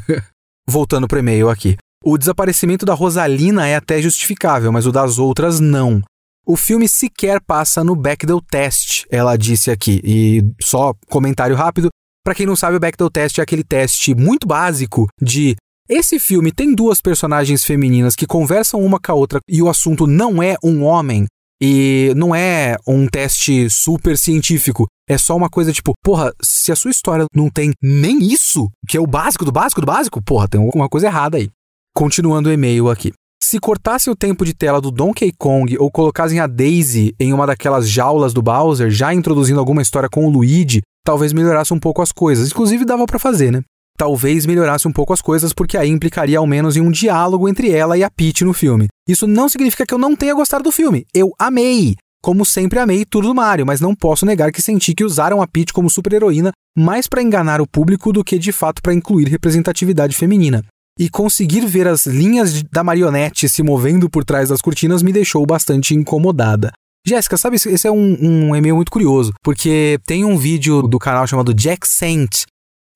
[0.68, 1.76] Voltando pro e-mail aqui.
[2.04, 6.02] O desaparecimento da Rosalina é até justificável, mas o das outras não.
[6.46, 10.00] O filme sequer passa no Bechdel Test, ela disse aqui.
[10.04, 11.88] E só comentário rápido.
[12.24, 15.56] Para quem não sabe, o Bechdel Test é aquele teste muito básico de
[15.88, 20.06] esse filme tem duas personagens femininas que conversam uma com a outra e o assunto
[20.06, 21.26] não é um homem.
[21.60, 24.86] E não é um teste super científico.
[25.08, 28.96] É só uma coisa tipo, porra, se a sua história não tem nem isso, que
[28.96, 31.48] é o básico do básico do básico, porra, tem alguma coisa errada aí.
[31.94, 33.12] Continuando o e-mail aqui.
[33.42, 37.46] Se cortassem o tempo de tela do Donkey Kong ou colocassem a Daisy em uma
[37.46, 42.02] daquelas jaulas do Bowser, já introduzindo alguma história com o Luigi, talvez melhorasse um pouco
[42.02, 42.50] as coisas.
[42.50, 43.62] Inclusive dava para fazer, né?
[43.96, 47.70] Talvez melhorasse um pouco as coisas porque aí implicaria ao menos em um diálogo entre
[47.70, 48.88] ela e a Peach no filme.
[49.08, 51.06] Isso não significa que eu não tenha gostado do filme.
[51.14, 51.96] Eu amei.
[52.22, 55.46] Como sempre amei tudo do Mario, mas não posso negar que senti que usaram a
[55.46, 60.14] Peach como super-heroína mais para enganar o público do que de fato para incluir representatividade
[60.14, 60.62] feminina.
[60.98, 65.46] E conseguir ver as linhas da marionete se movendo por trás das cortinas me deixou
[65.46, 66.72] bastante incomodada.
[67.06, 71.26] Jéssica, sabe, esse é um, um e-mail muito curioso, porque tem um vídeo do canal
[71.26, 72.42] chamado Jack Saint,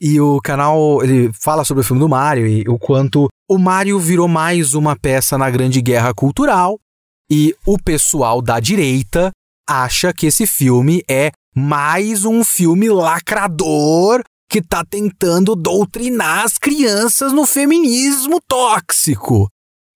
[0.00, 3.98] e o canal ele fala sobre o filme do Mario e o quanto o Mario
[3.98, 6.78] virou mais uma peça na grande guerra cultural
[7.30, 9.30] e o pessoal da direita
[9.68, 17.32] acha que esse filme é mais um filme lacrador que tá tentando doutrinar as crianças
[17.32, 19.48] no feminismo tóxico.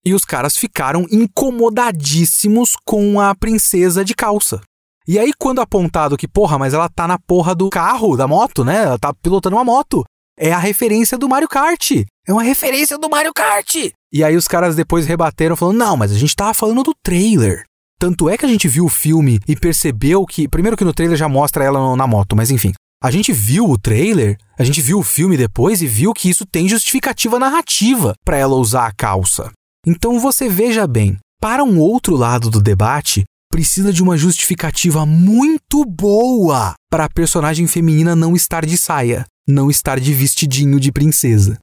[0.07, 4.61] E os caras ficaram incomodadíssimos com a princesa de calça.
[5.07, 8.65] E aí, quando apontado que, porra, mas ela tá na porra do carro, da moto,
[8.65, 8.85] né?
[8.85, 10.03] Ela tá pilotando uma moto.
[10.39, 11.91] É a referência do Mario Kart.
[12.27, 13.75] É uma referência do Mario Kart.
[14.13, 17.65] E aí os caras depois rebateram falando: "Não, mas a gente tava falando do trailer".
[18.01, 21.17] Tanto é que a gente viu o filme e percebeu que, primeiro que no trailer
[21.17, 24.99] já mostra ela na moto, mas enfim, a gente viu o trailer, a gente viu
[24.99, 29.53] o filme depois e viu que isso tem justificativa narrativa para ela usar a calça.
[29.87, 33.25] Então você veja bem, para um outro lado do debate,
[33.55, 39.71] precisa de uma justificativa muito boa para a personagem feminina não estar de saia, não
[39.71, 41.57] estar de vestidinho de princesa.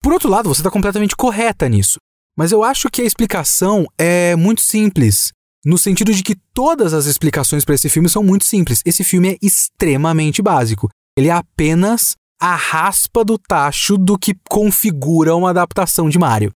[0.00, 1.96] Por outro lado, você está completamente correta nisso,
[2.38, 5.32] mas eu acho que a explicação é muito simples.
[5.66, 8.80] No sentido de que todas as explicações para esse filme são muito simples.
[8.86, 10.88] Esse filme é extremamente básico.
[11.18, 16.52] Ele é apenas a raspa do tacho do que configura uma adaptação de Mario.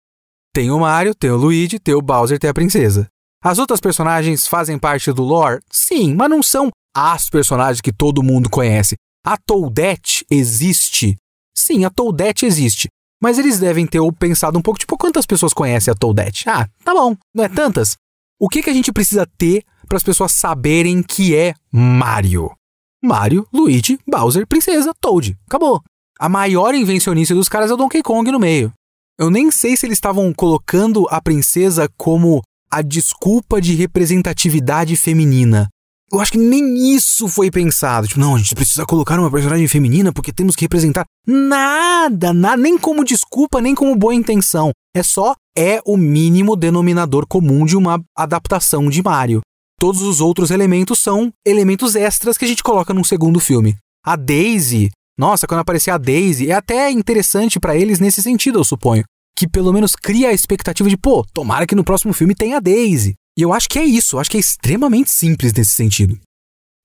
[0.54, 3.08] Tem o Mario, tem o Luigi, tem o Bowser, tem a princesa.
[3.42, 5.60] As outras personagens fazem parte do lore?
[5.70, 8.96] Sim, mas não são as personagens que todo mundo conhece.
[9.24, 11.16] A Toadette existe?
[11.54, 12.88] Sim, a Toadette existe.
[13.20, 16.48] Mas eles devem ter pensado um pouco, tipo, quantas pessoas conhecem a Toadette?
[16.48, 17.96] Ah, tá bom, não é tantas?
[18.38, 22.50] O que, que a gente precisa ter para as pessoas saberem que é Mario?
[23.02, 25.36] Mario, Luigi, Bowser, Princesa, Toad.
[25.46, 25.82] Acabou.
[26.18, 28.72] A maior invencionice dos caras é o Donkey Kong no meio.
[29.18, 32.42] Eu nem sei se eles estavam colocando a princesa como
[32.76, 35.66] a desculpa de representatividade feminina.
[36.12, 38.06] Eu acho que nem isso foi pensado.
[38.06, 41.06] Tipo, não, a gente precisa colocar uma personagem feminina porque temos que representar.
[41.26, 44.72] Nada, nada, nem como desculpa, nem como boa intenção.
[44.94, 49.40] É só é o mínimo denominador comum de uma adaptação de Mario.
[49.80, 53.74] Todos os outros elementos são elementos extras que a gente coloca num segundo filme.
[54.04, 58.64] A Daisy, nossa, quando aparecer a Daisy, é até interessante para eles nesse sentido, eu
[58.64, 59.02] suponho.
[59.36, 62.60] Que pelo menos cria a expectativa de, pô, tomara que no próximo filme tenha a
[62.60, 63.14] Daisy.
[63.38, 66.18] E eu acho que é isso, eu acho que é extremamente simples nesse sentido.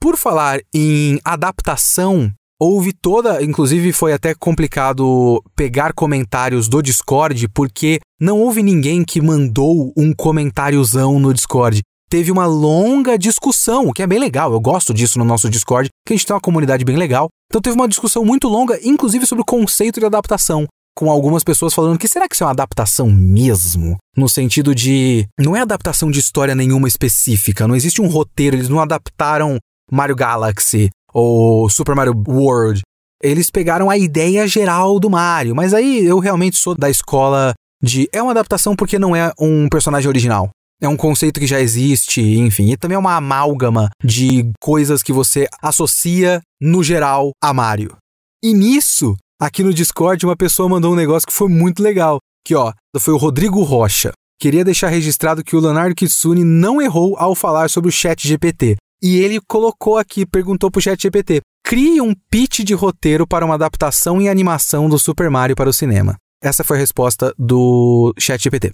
[0.01, 2.29] Por falar em adaptação,
[2.59, 9.21] houve toda, inclusive foi até complicado pegar comentários do Discord, porque não houve ninguém que
[9.21, 11.81] mandou um comentáriozão no Discord.
[12.09, 15.87] Teve uma longa discussão, o que é bem legal, eu gosto disso no nosso Discord,
[16.05, 17.29] que a gente tem uma comunidade bem legal.
[17.49, 21.73] Então teve uma discussão muito longa, inclusive sobre o conceito de adaptação com algumas pessoas
[21.73, 23.97] falando que será que isso é uma adaptação mesmo?
[24.15, 25.27] No sentido de.
[25.39, 29.57] Não é adaptação de história nenhuma específica, não existe um roteiro, eles não adaptaram
[29.91, 32.81] Mario Galaxy ou Super Mario World.
[33.21, 38.07] Eles pegaram a ideia geral do Mario, mas aí eu realmente sou da escola de
[38.11, 40.49] é uma adaptação porque não é um personagem original.
[40.81, 45.13] É um conceito que já existe, enfim, e também é uma amálgama de coisas que
[45.13, 47.95] você associa no geral a Mario.
[48.43, 52.53] E nisso, aqui no Discord, uma pessoa mandou um negócio que foi muito legal, que
[52.53, 54.11] ó, foi o Rodrigo Rocha.
[54.39, 58.75] Queria deixar registrado que o Leonardo Kitsune não errou ao falar sobre o Chat GPT.
[59.01, 63.55] E ele colocou aqui, perguntou pro Chat GPT: crie um pitch de roteiro para uma
[63.55, 66.15] adaptação em animação do Super Mario para o cinema.
[66.43, 68.71] Essa foi a resposta do Chat GPT.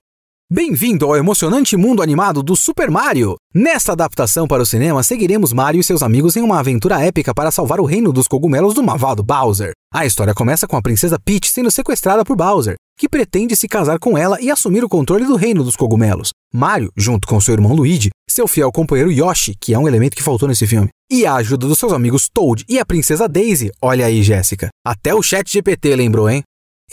[0.50, 3.36] Bem-vindo ao emocionante mundo animado do Super Mario!
[3.54, 7.52] Nesta adaptação para o cinema, seguiremos Mario e seus amigos em uma aventura épica para
[7.52, 9.74] salvar o reino dos cogumelos do malvado Bowser.
[9.94, 14.00] A história começa com a princesa Peach sendo sequestrada por Bowser, que pretende se casar
[14.00, 16.30] com ela e assumir o controle do reino dos cogumelos.
[16.54, 20.24] Mario, junto com seu irmão Luigi, seu fiel companheiro Yoshi, que é um elemento que
[20.24, 24.06] faltou nesse filme, e a ajuda dos seus amigos Toad e a princesa Daisy, olha
[24.06, 24.70] aí, Jéssica.
[24.86, 26.42] Até o chat GPT lembrou, hein?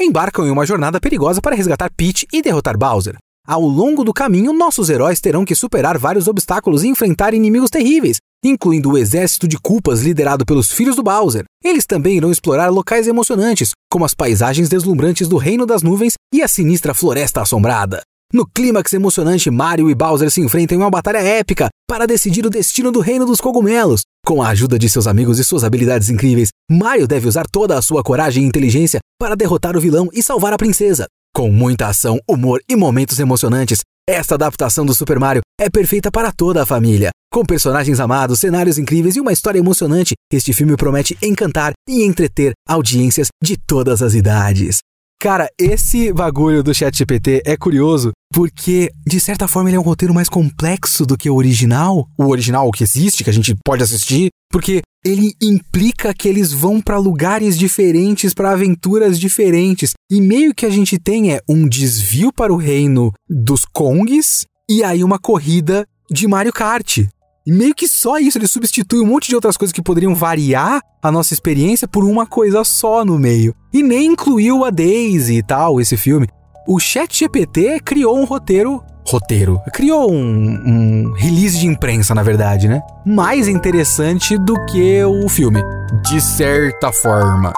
[0.01, 3.17] Embarcam em uma jornada perigosa para resgatar Peach e derrotar Bowser.
[3.47, 8.17] Ao longo do caminho, nossos heróis terão que superar vários obstáculos e enfrentar inimigos terríveis,
[8.43, 11.45] incluindo o exército de culpas liderado pelos filhos do Bowser.
[11.63, 16.43] Eles também irão explorar locais emocionantes, como as paisagens deslumbrantes do Reino das Nuvens e
[16.43, 18.01] a sinistra Floresta Assombrada.
[18.33, 22.51] No clímax emocionante, Mario e Bowser se enfrentam em uma batalha épica para decidir o
[22.51, 24.01] destino do Reino dos Cogumelos.
[24.25, 27.83] Com a ajuda de seus amigos e suas habilidades incríveis, Mario deve usar toda a
[27.83, 31.07] sua coragem e inteligência para derrotar o vilão e salvar a princesa.
[31.37, 36.31] Com muita ação, humor e momentos emocionantes, esta adaptação do Super Mario é perfeita para
[36.31, 37.11] toda a família.
[37.33, 42.53] Com personagens amados, cenários incríveis e uma história emocionante, este filme promete encantar e entreter
[42.69, 44.79] audiências de todas as idades.
[45.21, 50.13] Cara, esse bagulho do ChatGPT é curioso porque, de certa forma, ele é um roteiro
[50.13, 52.09] mais complexo do que o original.
[52.19, 56.81] O original que existe, que a gente pode assistir, porque ele implica que eles vão
[56.81, 59.93] para lugares diferentes, para aventuras diferentes.
[60.11, 64.83] E meio que a gente tem é um desvio para o reino dos Kongs e
[64.83, 67.07] aí uma corrida de Mario Kart.
[67.47, 70.81] E meio que só isso, ele substitui um monte de outras coisas que poderiam variar
[71.01, 73.55] a nossa experiência por uma coisa só no meio.
[73.73, 76.27] E nem incluiu a Daisy e tal, esse filme.
[76.67, 78.83] O ChatGPT criou um roteiro.
[79.07, 79.61] Roteiro.
[79.75, 82.81] Criou um, um release de imprensa, na verdade, né?
[83.05, 85.63] Mais interessante do que o filme.
[86.11, 87.53] De certa forma.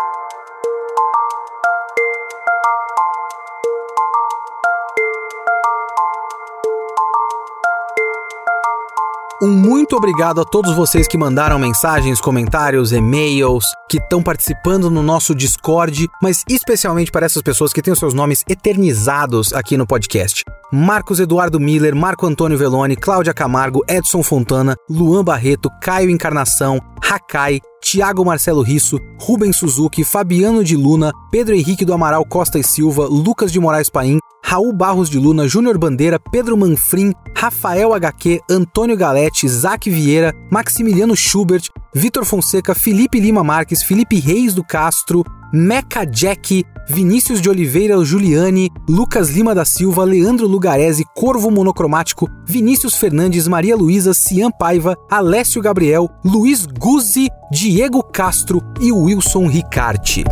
[9.43, 15.03] Um muito obrigado a todos vocês que mandaram mensagens, comentários, e-mails, que estão participando no
[15.03, 19.87] nosso Discord, mas especialmente para essas pessoas que têm os seus nomes eternizados aqui no
[19.87, 20.43] podcast.
[20.73, 27.61] Marcos Eduardo Miller, Marco Antônio Veloni, Cláudia Camargo, Edson Fontana, Luan Barreto, Caio Encarnação, Hakai,
[27.83, 33.05] Tiago Marcelo Risso, Rubens Suzuki, Fabiano de Luna, Pedro Henrique do Amaral Costa e Silva,
[33.05, 34.19] Lucas de Moraes Paim,
[34.49, 41.17] Raul Barros de Luna, Júnior Bandeira, Pedro Manfrim, Rafael HQ, Antônio Galete, Zac Vieira, Maximiliano
[41.17, 47.97] Schubert, Vitor Fonseca, Felipe Lima Marques, Felipe Reis do Castro, Meca Jack, Vinícius de Oliveira
[48.05, 54.97] Juliane, Lucas Lima da Silva, Leandro Lugarese, Corvo Monocromático, Vinícius Fernandes, Maria Luísa, Cian Paiva,
[55.11, 60.23] Alessio Gabriel, Luiz Guzzi, Diego Castro e Wilson Ricarte.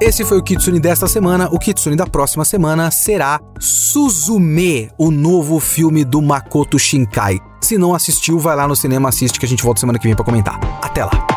[0.00, 1.48] Esse foi o Kitsune desta semana.
[1.50, 7.38] O Kitsune da próxima semana será Suzume, o novo filme do Makoto Shinkai.
[7.62, 10.14] Se não assistiu, vai lá no cinema, assiste que a gente volta semana que vem
[10.14, 10.60] para comentar.
[10.82, 11.35] Até lá!